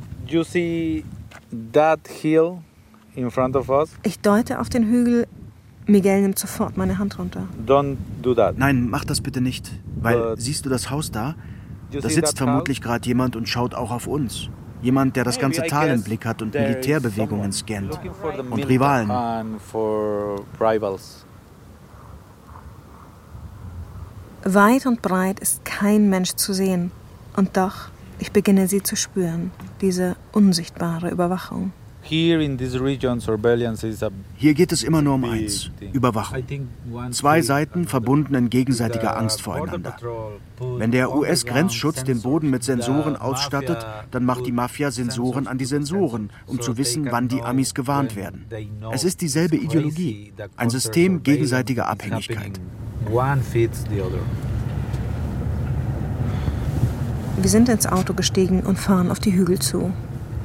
[4.03, 5.28] Ich deute auf den Hügel.
[5.88, 7.47] Miguel nimmt sofort meine Hand runter.
[8.57, 9.72] Nein, mach das bitte nicht.
[10.01, 11.36] Weil, siehst du das Haus da?
[11.91, 14.49] Da sitzt vermutlich gerade jemand und schaut auch auf uns.
[14.82, 17.99] Jemand, der das ganze Tal im Blick hat und Militärbewegungen scannt.
[18.49, 19.09] Und Rivalen.
[24.43, 26.91] Weit und breit ist kein Mensch zu sehen.
[27.36, 29.51] Und doch, ich beginne sie zu spüren,
[29.82, 31.73] diese unsichtbare Überwachung.
[32.08, 32.38] Hier
[34.53, 36.43] geht es immer nur um eins, Überwachung.
[37.12, 39.95] Zwei Seiten verbunden in gegenseitiger Angst voreinander.
[40.60, 45.66] Wenn der US-Grenzschutz den Boden mit Sensoren ausstattet, dann macht die Mafia Sensoren an die
[45.66, 48.45] Sensoren, um zu wissen, wann die Amis gewarnt werden.
[48.91, 52.60] Es ist dieselbe Ideologie, ein System gegenseitiger Abhängigkeit.
[57.38, 59.91] Wir sind ins Auto gestiegen und fahren auf die Hügel zu.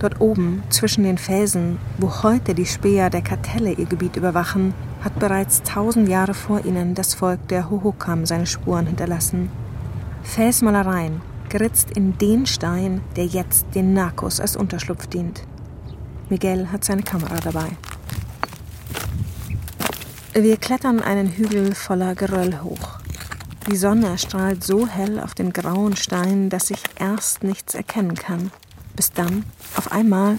[0.01, 4.73] Dort oben, zwischen den Felsen, wo heute die Späher der Kartelle ihr Gebiet überwachen,
[5.05, 9.51] hat bereits tausend Jahre vor ihnen das Volk der Hohokam seine Spuren hinterlassen.
[10.23, 11.21] Felsmalereien,
[11.51, 15.43] geritzt in den Stein, der jetzt den Narcos als Unterschlupf dient.
[16.31, 17.69] Miguel hat seine Kamera dabei.
[20.33, 23.01] Wir klettern einen Hügel voller Geröll hoch.
[23.71, 28.51] Die Sonne strahlt so hell auf den grauen Stein, dass ich erst nichts erkennen kann
[28.97, 29.45] bis dann
[29.77, 30.37] auf einmal.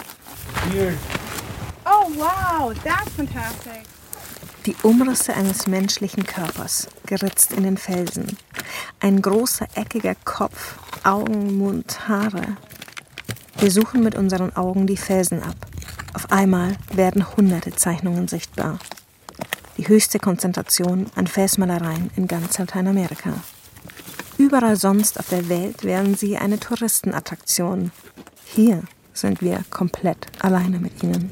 [1.86, 3.84] Oh wow, that's fantastic.
[4.66, 8.38] Die Umrisse eines menschlichen Körpers, geritzt in den Felsen.
[9.00, 12.58] Ein großer eckiger Kopf, Augen, Mund, Haare.
[13.58, 15.56] Wir suchen mit unseren Augen die Felsen ab.
[16.14, 18.78] Auf einmal werden hunderte Zeichnungen sichtbar.
[19.78, 23.34] Die höchste Konzentration an Felsmalereien in ganz Lateinamerika.
[24.38, 27.92] Überall sonst auf der Welt wären sie eine Touristenattraktion,
[28.54, 28.84] hier
[29.14, 31.32] sind wir komplett alleine mit ihnen.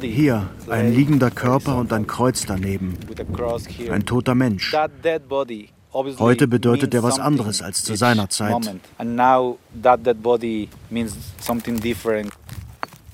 [0.00, 2.96] Hier ein liegender Körper und ein Kreuz daneben.
[3.90, 4.74] Ein toter Mensch.
[6.18, 8.74] Heute bedeutet er was anderes als zu seiner Zeit.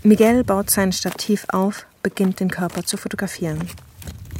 [0.03, 3.59] Miguel baut sein Stativ auf, beginnt den Körper zu fotografieren.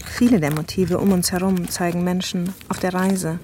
[0.05, 3.39] Viele der Motive um uns herum zeigen Menschen auf der Reise,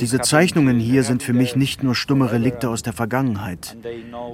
[0.00, 3.76] diese Zeichnungen hier sind für mich nicht nur stumme Relikte aus der Vergangenheit.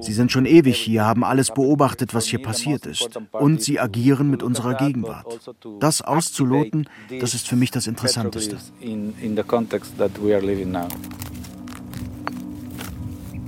[0.00, 3.08] Sie sind schon ewig hier, haben alles beobachtet, was hier passiert ist.
[3.32, 5.38] Und sie agieren mit unserer Gegenwart.
[5.80, 6.88] Das auszuloten,
[7.20, 8.56] das ist für mich das Interessanteste.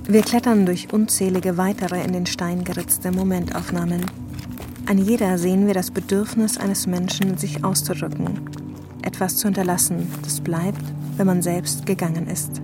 [0.09, 4.05] Wir klettern durch unzählige weitere in den Stein geritzte Momentaufnahmen.
[4.89, 8.39] An jeder sehen wir das Bedürfnis eines Menschen, sich auszudrücken,
[9.01, 10.81] etwas zu hinterlassen, das bleibt,
[11.17, 12.61] wenn man selbst gegangen ist.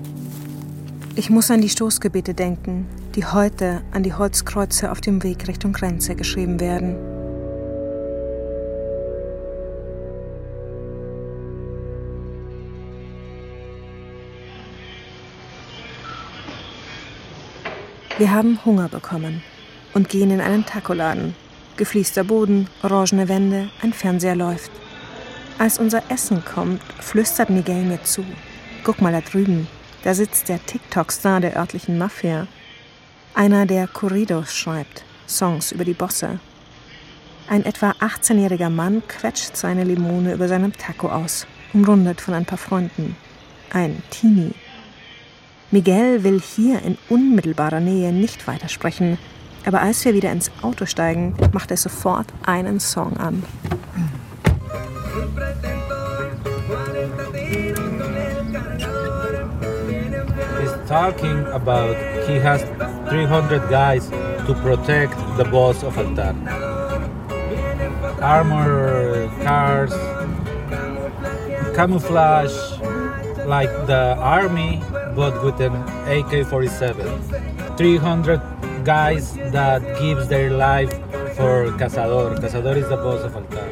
[1.17, 5.73] Ich muss an die Stoßgebete denken, die heute an die Holzkreuze auf dem Weg Richtung
[5.73, 6.95] Grenze geschrieben werden.
[18.17, 19.43] Wir haben Hunger bekommen
[19.93, 21.35] und gehen in einen Tacoladen.
[21.75, 24.71] Gefliester Boden, orangene Wände, ein Fernseher läuft.
[25.57, 28.23] Als unser Essen kommt, flüstert Miguel mir zu.
[28.83, 29.67] Guck mal da drüben,
[30.03, 32.47] da sitzt der TikTok-Star der örtlichen Mafia.
[33.33, 36.39] Einer, der Corridos schreibt, Songs über die Bosse.
[37.47, 42.57] Ein etwa 18-jähriger Mann quetscht seine Limone über seinem Taco aus, umrundet von ein paar
[42.57, 43.15] Freunden.
[43.71, 44.53] Ein Teenie.
[45.71, 49.17] Miguel will hier in unmittelbarer Nähe nicht weitersprechen,
[49.65, 53.43] aber als wir wieder ins Auto steigen, macht er sofort einen Song an.
[60.59, 61.95] He's talking about
[62.27, 62.63] he has
[63.09, 64.09] 300 guys
[64.47, 66.35] to protect the boss of Altar.
[68.21, 69.93] Armor, cars,
[71.75, 72.53] camouflage,
[73.45, 74.81] like the army
[75.15, 75.73] but with an
[76.07, 77.77] AK-47.
[77.77, 78.52] 300
[78.83, 80.91] guys that gives their life
[81.35, 82.37] for Cazador.
[82.39, 83.67] Cazador is the boss of Altar.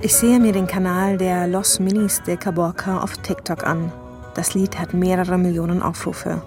[0.00, 3.90] Ich sehe mir den Kanal der Los Minis de Caborca auf TikTok an.
[4.34, 6.42] Das Lied hat mehrere Millionen Aufrufe.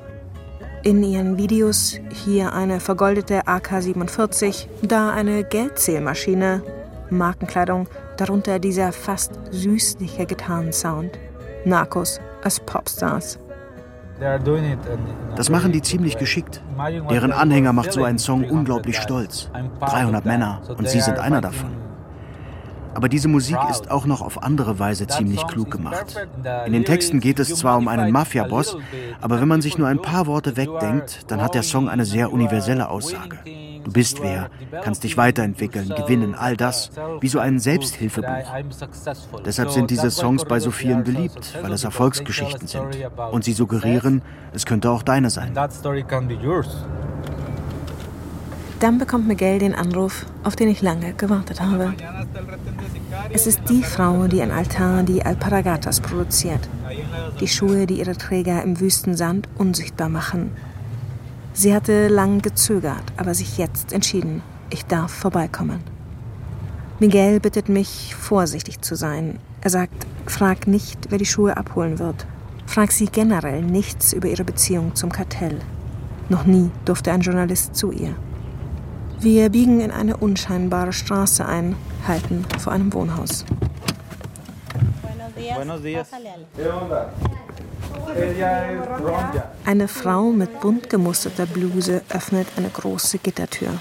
[0.84, 6.61] In ihren Videos hier eine vergoldete AK-47, da eine Geldzählmaschine,
[7.09, 7.88] Markenkleidung,
[8.18, 11.18] darunter dieser fast süßliche Gitarrensound.
[11.65, 13.39] Narcos als Popstars.
[15.36, 16.61] Das machen die ziemlich geschickt.
[17.09, 19.49] Deren Anhänger macht so einen Song unglaublich stolz.
[19.82, 21.70] 300 Männer und sie sind einer davon.
[22.97, 26.15] Aber diese Musik ist auch noch auf andere Weise ziemlich klug gemacht.
[26.65, 28.76] In den Texten geht es zwar um einen Mafia-Boss,
[29.22, 32.34] aber wenn man sich nur ein paar Worte wegdenkt, dann hat der Song eine sehr
[32.34, 33.38] universelle Aussage.
[33.88, 34.50] Du bist wer,
[34.84, 38.44] kannst dich weiterentwickeln, gewinnen, all das, wie so ein Selbsthilfebuch.
[39.46, 42.84] Deshalb sind diese Songs bei so vielen beliebt, weil es Erfolgsgeschichten sind.
[43.32, 45.54] Und sie suggerieren, es könnte auch deine sein.
[48.82, 51.94] Dann bekommt Miguel den Anruf, auf den ich lange gewartet habe.
[53.30, 56.68] Es ist die Frau, die in Altar die Alparagatas produziert.
[57.40, 60.52] Die Schuhe, die ihre Träger im Wüstensand unsichtbar machen.
[61.58, 65.80] Sie hatte lang gezögert, aber sich jetzt entschieden, ich darf vorbeikommen.
[66.99, 69.39] Miguel bittet mich, vorsichtig zu sein.
[69.62, 72.28] Er sagt, frag nicht, wer die Schuhe abholen wird.
[72.68, 75.58] Frag sie generell nichts über ihre Beziehung zum Kartell.
[76.30, 78.14] Noch nie durfte ein Journalist zu ihr.
[79.20, 81.76] Wir biegen in eine unscheinbare Straße ein,
[82.08, 83.45] halten vor einem Wohnhaus.
[85.55, 86.08] Buenos días.
[89.66, 93.80] Eine Frau mit bunt gemusterter Bluse öffnet eine große Gittertür.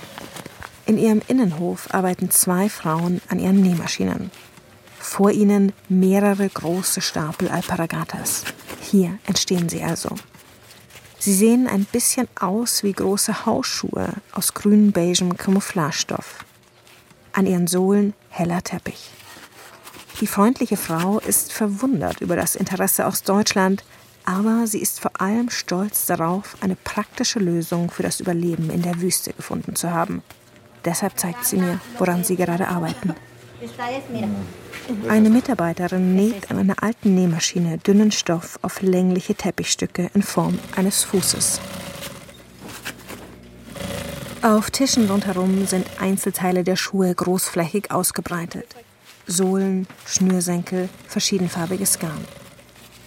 [0.85, 4.31] In ihrem Innenhof arbeiten zwei Frauen an ihren Nähmaschinen.
[4.99, 8.45] Vor ihnen mehrere große Stapel Alparagatas.
[8.81, 10.11] Hier entstehen sie also.
[11.19, 16.45] Sie sehen ein bisschen aus wie große Hausschuhe aus grün-beigem Camouflagestoff.
[17.33, 19.11] An ihren Sohlen heller Teppich.
[20.21, 23.85] Die freundliche Frau ist verwundert über das Interesse aus Deutschland,
[24.27, 29.01] aber sie ist vor allem stolz darauf, eine praktische Lösung für das Überleben in der
[29.01, 30.23] Wüste gefunden zu haben.
[30.85, 33.15] Deshalb zeigt sie mir, woran sie gerade arbeiten.
[35.09, 41.05] Eine Mitarbeiterin näht an einer alten Nähmaschine dünnen Stoff auf längliche Teppichstücke in Form eines
[41.05, 41.61] Fußes.
[44.43, 48.77] Auf Tischen rundherum sind Einzelteile der Schuhe großflächig ausgebreitet.
[49.27, 52.25] Sohlen, Schnürsenkel, verschiedenfarbiges Garn.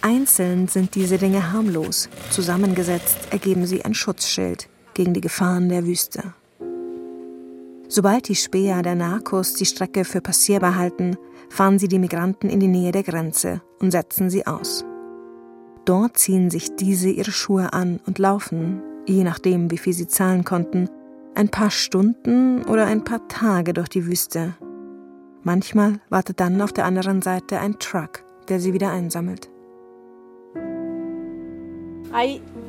[0.02, 6.34] Einzeln sind diese Dinge harmlos, zusammengesetzt ergeben sie ein Schutzschild gegen die Gefahren der Wüste.
[7.88, 11.16] Sobald die Späher der Narcos die Strecke für passierbar halten,
[11.50, 14.84] fahren sie die Migranten in die Nähe der Grenze und setzen sie aus.
[15.84, 20.44] Dort ziehen sich diese ihre Schuhe an und laufen, je nachdem, wie viel sie zahlen
[20.44, 20.88] konnten,
[21.34, 24.54] ein paar Stunden oder ein paar Tage durch die Wüste.
[25.42, 29.50] Manchmal wartet dann auf der anderen Seite ein Truck, der sie wieder einsammelt.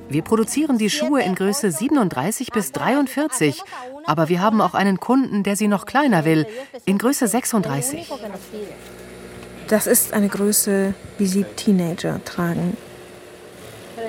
[0.09, 3.61] Wir produzieren die Schuhe in Größe 37 bis 43,
[4.05, 6.45] aber wir haben auch einen Kunden, der sie noch kleiner will,
[6.85, 8.11] in Größe 36.
[9.67, 12.75] Das ist eine Größe, wie sie Teenager tragen.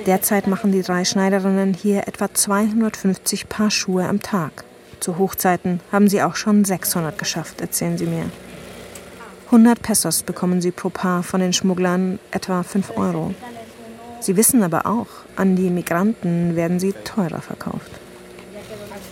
[0.05, 4.65] Derzeit machen die drei Schneiderinnen hier etwa 250 Paar Schuhe am Tag.
[4.99, 8.25] Zu Hochzeiten haben sie auch schon 600 geschafft, erzählen sie mir.
[9.45, 13.33] 100 Pesos bekommen sie pro Paar von den Schmugglern, etwa 5 Euro.
[14.23, 17.91] Sie wissen aber auch, an die Migranten werden sie teurer verkauft.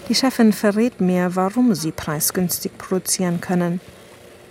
[0.07, 3.81] Die Chefin verrät mir, warum sie preisgünstig produzieren können.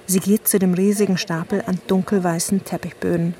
[0.06, 3.34] Sie geht zu dem riesigen Stapel an dunkelweißen Teppichböden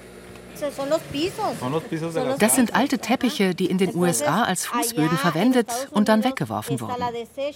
[2.38, 7.02] das sind alte Teppiche, die in den USA als Fußböden verwendet und dann weggeworfen wurden.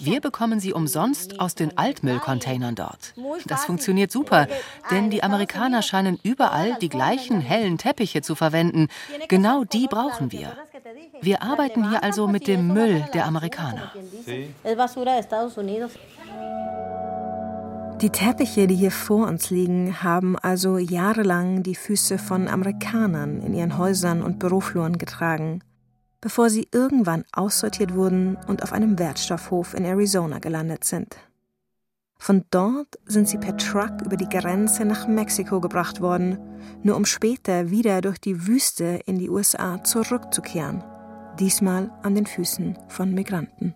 [0.01, 3.15] Wir bekommen sie umsonst aus den Altmüllcontainern dort.
[3.47, 4.47] Das funktioniert super,
[4.91, 8.89] denn die Amerikaner scheinen überall die gleichen hellen Teppiche zu verwenden.
[9.29, 10.57] Genau die brauchen wir.
[11.21, 13.93] Wir arbeiten hier also mit dem Müll der Amerikaner.
[18.05, 23.55] Die Teppiche, die hier vor uns liegen, haben also jahrelang die Füße von Amerikanern in
[23.55, 25.61] ihren Häusern und Bürofluren getragen,
[26.21, 31.17] bevor sie irgendwann aussortiert wurden und auf einem Wertstoffhof in Arizona gelandet sind.
[32.19, 36.39] Von dort sind sie per Truck über die Grenze nach Mexiko gebracht worden,
[36.83, 40.85] nur um später wieder durch die Wüste in die USA zurückzukehren,
[41.41, 43.75] diesmal an den Füßen von Migranten.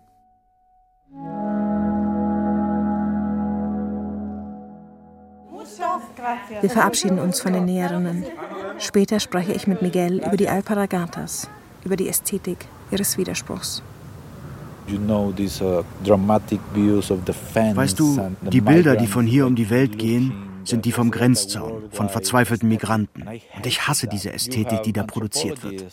[6.60, 8.24] Wir verabschieden uns von den Näherinnen.
[8.78, 11.48] Später spreche ich mit Miguel über die Alparagatas,
[11.84, 13.82] über die Ästhetik ihres Widerspruchs.
[14.90, 14.98] Uh,
[17.74, 21.90] weißt du, die Bilder, die von hier um die Welt gehen, sind die vom Grenzzaun,
[21.90, 23.24] von verzweifelten Migranten.
[23.56, 25.86] Und ich hasse diese Ästhetik, die da produziert wird.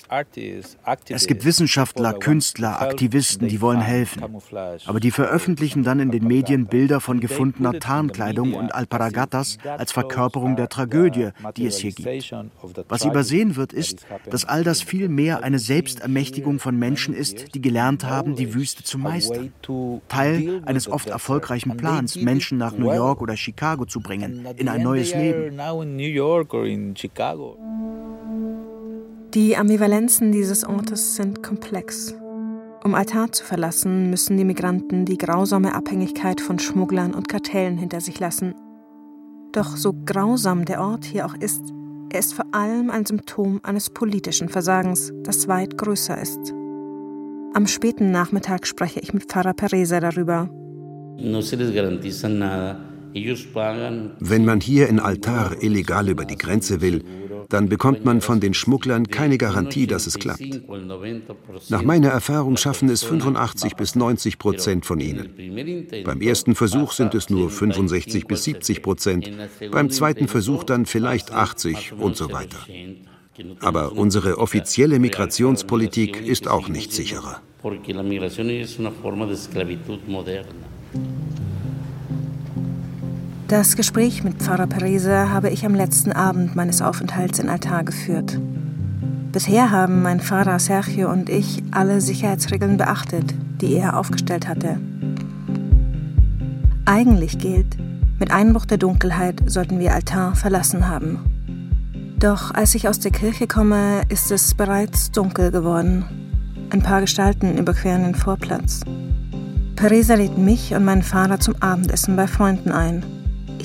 [1.09, 4.23] Es gibt Wissenschaftler, Künstler, Aktivisten, die wollen helfen.
[4.86, 10.55] Aber die veröffentlichen dann in den Medien Bilder von gefundener Tarnkleidung und Alparagatas als Verkörperung
[10.55, 12.34] der Tragödie, die es hier gibt.
[12.89, 17.61] Was übersehen wird, ist, dass all das viel mehr eine Selbstermächtigung von Menschen ist, die
[17.61, 19.53] gelernt haben, die Wüste zu meistern.
[20.07, 24.82] Teil eines oft erfolgreichen Plans, Menschen nach New York oder Chicago zu bringen, in ein
[24.82, 25.59] neues Leben.
[29.34, 32.16] Die Ambivalenzen dieses Ortes sind komplex.
[32.84, 38.01] Um Altar zu verlassen, müssen die Migranten die grausame Abhängigkeit von Schmugglern und Kartellen hinter
[38.01, 38.55] sich lassen.
[39.51, 41.61] Doch so grausam der Ort hier auch ist,
[42.11, 46.53] er ist vor allem ein Symptom eines politischen Versagens, das weit größer ist.
[47.53, 50.49] Am späten Nachmittag spreche ich mit Pfarrer Pereza darüber.
[51.18, 52.95] No se les garantiza nada
[54.20, 57.03] wenn man hier in Altar illegal über die Grenze will,
[57.49, 60.61] dann bekommt man von den Schmugglern keine Garantie, dass es klappt.
[61.70, 65.30] Nach meiner Erfahrung schaffen es 85 bis 90 Prozent von ihnen.
[66.03, 69.32] Beim ersten Versuch sind es nur 65 bis 70 Prozent,
[69.72, 72.57] beim zweiten Versuch dann vielleicht 80 und so weiter.
[73.59, 77.41] Aber unsere offizielle Migrationspolitik ist auch nicht sicherer.
[83.48, 88.39] Das Gespräch mit Pfarrer Pereza habe ich am letzten Abend meines Aufenthalts in Altar geführt.
[89.32, 94.80] Bisher haben mein Pfarrer Sergio und ich alle Sicherheitsregeln beachtet, die er aufgestellt hatte.
[96.86, 97.78] Eigentlich gilt,
[98.18, 102.16] mit Einbruch der Dunkelheit sollten wir Altar verlassen haben.
[102.18, 106.04] Doch als ich aus der Kirche komme, ist es bereits dunkel geworden.
[106.72, 108.82] Ein paar Gestalten überqueren den Vorplatz.
[109.76, 113.06] Pereza lädt mich und meinen Fahrer zum Abendessen bei Freunden ein.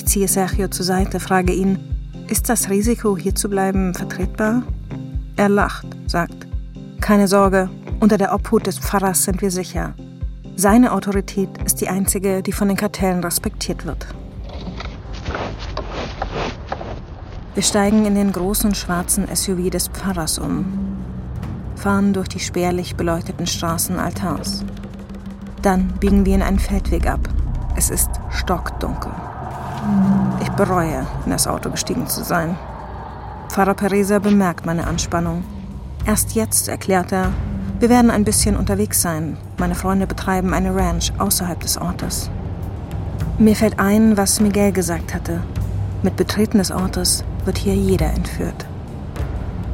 [0.01, 1.79] Ich ziehe Sergio zur Seite, frage ihn,
[2.27, 4.63] ist das Risiko, hier zu bleiben, vertretbar?
[5.37, 6.47] Er lacht, sagt,
[7.03, 7.69] keine Sorge,
[8.01, 9.93] unter der Obhut des Pfarrers sind wir sicher.
[10.57, 14.07] Seine Autorität ist die einzige, die von den Kartellen respektiert wird.
[17.53, 20.65] Wir steigen in den großen schwarzen SUV des Pfarrers um,
[21.77, 24.65] fahren durch die spärlich beleuchteten Straßen Altars.
[25.61, 27.21] Dann biegen wir in einen Feldweg ab.
[27.77, 29.13] Es ist stockdunkel.
[30.41, 32.57] Ich bereue, in das Auto gestiegen zu sein.
[33.49, 35.45] Pfarrer Pereza bemerkt meine Anspannung.
[36.07, 37.33] Erst jetzt erklärt er,
[37.79, 39.37] wir werden ein bisschen unterwegs sein.
[39.59, 42.31] Meine Freunde betreiben eine Ranch außerhalb des Ortes.
[43.39, 45.41] Mir fällt ein, was Miguel gesagt hatte.
[46.03, 48.67] Mit Betreten des Ortes wird hier jeder entführt.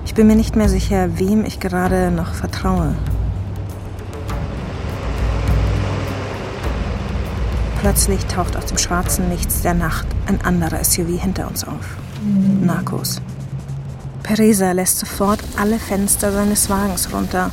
[0.05, 2.95] Ich bin mir nicht mehr sicher, wem ich gerade noch vertraue.
[7.87, 11.97] Plötzlich taucht aus dem schwarzen Nichts der Nacht ein anderer SUV hinter uns auf.
[12.61, 13.23] Narcos.
[14.25, 17.53] Pereza lässt sofort alle Fenster seines Wagens runter.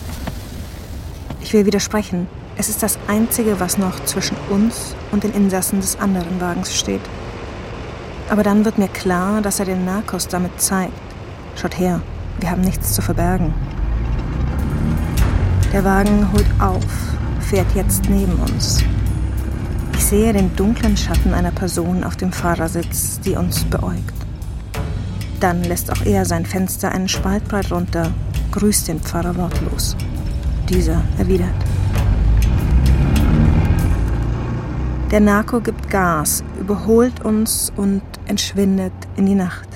[1.39, 2.25] Ich will widersprechen.
[2.57, 7.01] Es ist das Einzige, was noch zwischen uns und den Insassen des anderen Wagens steht.
[8.27, 10.93] Aber dann wird mir klar, dass er den Narcos damit zeigt.
[11.55, 12.01] Schaut her,
[12.39, 13.53] wir haben nichts zu verbergen.
[15.71, 16.87] Der Wagen holt auf,
[17.39, 18.83] fährt jetzt neben uns.
[20.03, 24.13] Ich sehe den dunklen Schatten einer Person auf dem Fahrersitz, die uns beäugt.
[25.39, 28.11] Dann lässt auch er sein Fenster einen Spalt breit runter,
[28.51, 29.95] grüßt den Pfarrer wortlos.
[30.67, 31.55] Dieser erwidert.
[35.09, 39.69] Der Narko gibt Gas, überholt uns und entschwindet in die Nacht.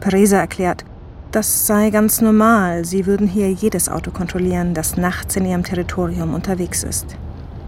[0.00, 0.86] Peresa erklärt,
[1.30, 6.32] das sei ganz normal, sie würden hier jedes Auto kontrollieren, das nachts in ihrem Territorium
[6.32, 7.18] unterwegs ist.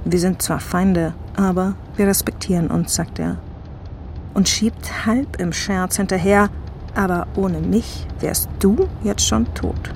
[0.04, 3.36] Wir sind zwar Feinde, aber wir respektieren uns, sagt er.
[4.32, 6.48] Und schiebt halb im Scherz hinterher,
[6.94, 9.92] aber ohne mich wärst du jetzt schon tot.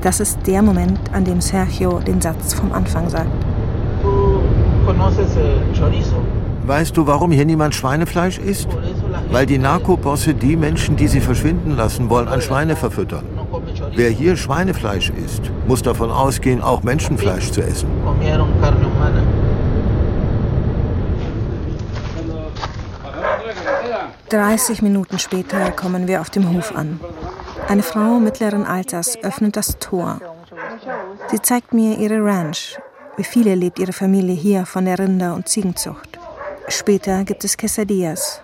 [0.00, 3.30] Das ist der Moment, an dem Sergio den Satz vom Anfang sagt.
[6.66, 8.68] Weißt du, warum hier niemand Schweinefleisch isst?
[9.30, 13.24] Weil die Narkobosse die Menschen, die sie verschwinden lassen wollen, an Schweine verfüttern.
[13.94, 17.88] Wer hier Schweinefleisch isst, muss davon ausgehen, auch Menschenfleisch zu essen.
[24.28, 27.00] 30 Minuten später kommen wir auf dem Hof an.
[27.68, 30.20] Eine Frau mittleren Alters öffnet das Tor.
[31.30, 32.78] Sie zeigt mir ihre Ranch,
[33.16, 36.18] wie viele lebt ihre Familie hier von der Rinder- und Ziegenzucht?
[36.68, 38.40] Später gibt es Quesadillas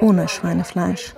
[0.00, 1.14] ohne Schweinefleisch.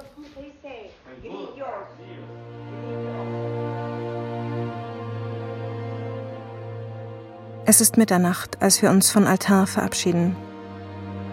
[7.70, 10.34] Es ist Mitternacht, als wir uns von Altar verabschieden.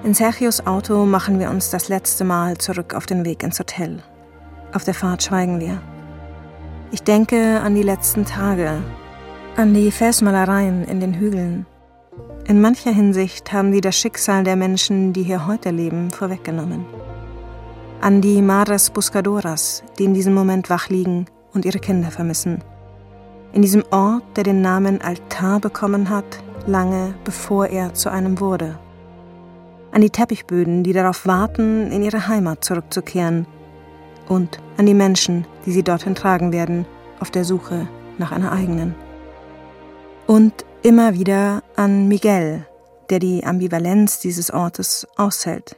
[0.03, 4.03] In Sergios Auto machen wir uns das letzte Mal zurück auf den Weg ins Hotel.
[4.71, 5.81] Auf der Fahrt schweigen wir.
[6.91, 8.83] Ich denke an die letzten Tage,
[9.55, 11.65] an die Felsmalereien in den Hügeln.
[12.45, 16.85] In mancher Hinsicht haben sie das Schicksal der Menschen, die hier heute leben, vorweggenommen.
[17.99, 21.25] An die Madres Buscadoras, die in diesem Moment wach liegen
[21.55, 22.63] und ihre Kinder vermissen.
[23.53, 26.25] In diesem Ort, der den Namen Altar bekommen hat,
[26.67, 28.77] lange bevor er zu einem wurde.
[29.91, 33.47] An die Teppichböden, die darauf warten, in ihre Heimat zurückzukehren.
[34.27, 36.85] Und an die Menschen, die sie dorthin tragen werden,
[37.19, 37.87] auf der Suche
[38.17, 38.93] nach einer eigenen.
[40.27, 42.65] Und immer wieder an Miguel,
[43.09, 45.77] der die Ambivalenz dieses Ortes aushält.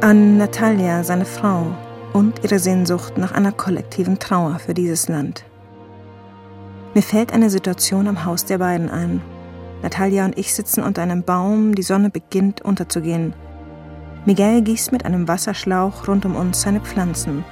[0.00, 1.66] An Natalia, seine Frau,
[2.12, 5.44] und ihre Sehnsucht nach einer kollektiven Trauer für dieses Land.
[6.96, 9.20] Mir fällt eine Situation am Haus der beiden ein.
[9.82, 13.34] Natalia und ich sitzen unter einem Baum, die Sonne beginnt unterzugehen.
[14.24, 17.44] Miguel gießt mit einem Wasserschlauch rund um uns seine Pflanzen.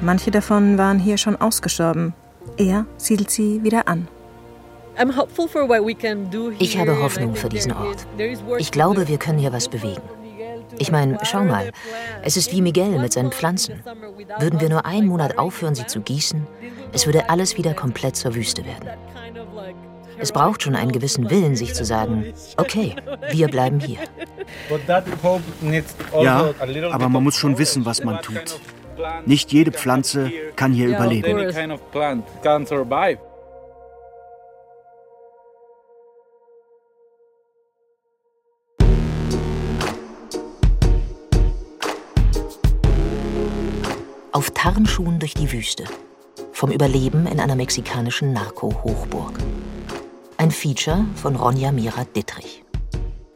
[0.00, 2.14] Manche davon waren hier schon ausgestorben.
[2.56, 4.08] Er siedelt sie wieder an.
[6.58, 8.04] Ich habe Hoffnung für diesen Ort.
[8.58, 10.02] Ich glaube, wir können hier was bewegen.
[10.78, 11.70] Ich meine, schau mal,
[12.22, 13.84] es ist wie Miguel mit seinen Pflanzen.
[14.40, 16.44] Würden wir nur einen Monat aufhören, sie zu gießen,
[16.92, 18.88] es würde alles wieder komplett zur Wüste werden.
[20.18, 22.94] Es braucht schon einen gewissen Willen, sich zu sagen, okay,
[23.30, 23.98] wir bleiben hier.
[26.20, 26.52] Ja,
[26.90, 28.60] aber man muss schon wissen, was man tut.
[29.24, 31.50] Nicht jede Pflanze kann hier überleben.
[44.32, 45.84] Auf Tarnschuhen durch die Wüste.
[46.60, 49.38] Vom Überleben in einer mexikanischen Narko-Hochburg.
[50.36, 52.62] Ein Feature von Ronja Mira Dittrich.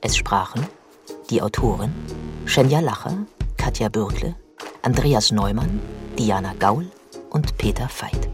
[0.02, 0.66] Es sprachen
[1.30, 1.94] die Autoren
[2.44, 3.16] Schenja Lacher,
[3.56, 4.36] Katja Bürkle,
[4.82, 5.80] Andreas Neumann,
[6.18, 6.86] Diana Gaul
[7.30, 8.28] und Peter Veit.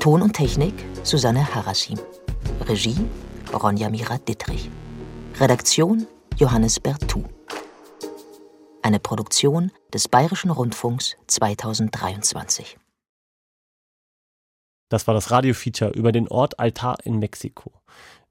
[0.00, 1.98] Ton und Technik Susanne Harasim.
[2.68, 3.06] Regie
[3.54, 4.68] Ronja Mira Dittrich.
[5.40, 7.24] Redaktion Johannes Bertou.
[8.82, 12.76] Eine Produktion des Bayerischen Rundfunks 2023.
[14.88, 17.72] Das war das Radiofeature über den Ort Altar in Mexiko.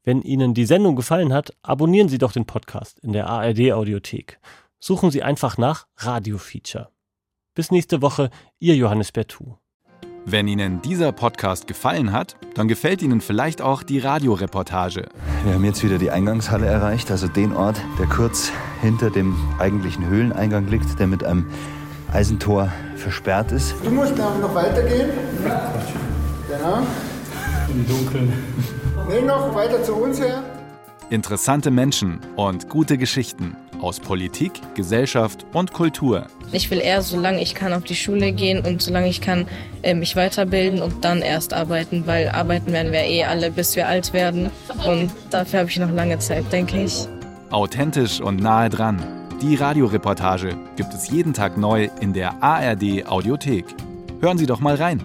[0.04, 4.40] Wenn Ihnen die Sendung gefallen hat, abonnieren Sie doch den Podcast in der ARD Audiothek.
[4.80, 6.90] Suchen Sie einfach nach Radiofeature.
[7.56, 8.30] Bis nächste Woche,
[8.60, 9.58] Ihr Johannes Bertou.
[10.26, 15.08] Wenn Ihnen dieser Podcast gefallen hat, dann gefällt Ihnen vielleicht auch die Radioreportage.
[15.44, 18.52] Wir haben jetzt wieder die Eingangshalle erreicht, also den Ort, der kurz
[18.82, 21.50] hinter dem eigentlichen Höhleneingang liegt, der mit einem
[22.14, 23.76] Eisentor versperrt ist.
[23.84, 25.10] Du musst da noch weitergehen.
[26.58, 26.86] Genau.
[27.70, 28.34] Im Dunkeln.
[29.10, 30.44] Nee, noch weiter zu uns her.
[31.10, 36.28] Interessante Menschen und gute Geschichten aus Politik, Gesellschaft und Kultur.
[36.52, 39.46] Ich will eher, solange ich kann, auf die Schule gehen und solange ich kann,
[39.82, 43.88] äh, mich weiterbilden und dann erst arbeiten, weil arbeiten werden wir eh alle, bis wir
[43.88, 44.50] alt werden.
[44.88, 47.08] Und dafür habe ich noch lange Zeit, denke ich.
[47.50, 49.02] Authentisch und nahe dran.
[49.42, 53.66] Die Radioreportage gibt es jeden Tag neu in der ARD Audiothek.
[54.22, 55.04] Hören Sie doch mal rein.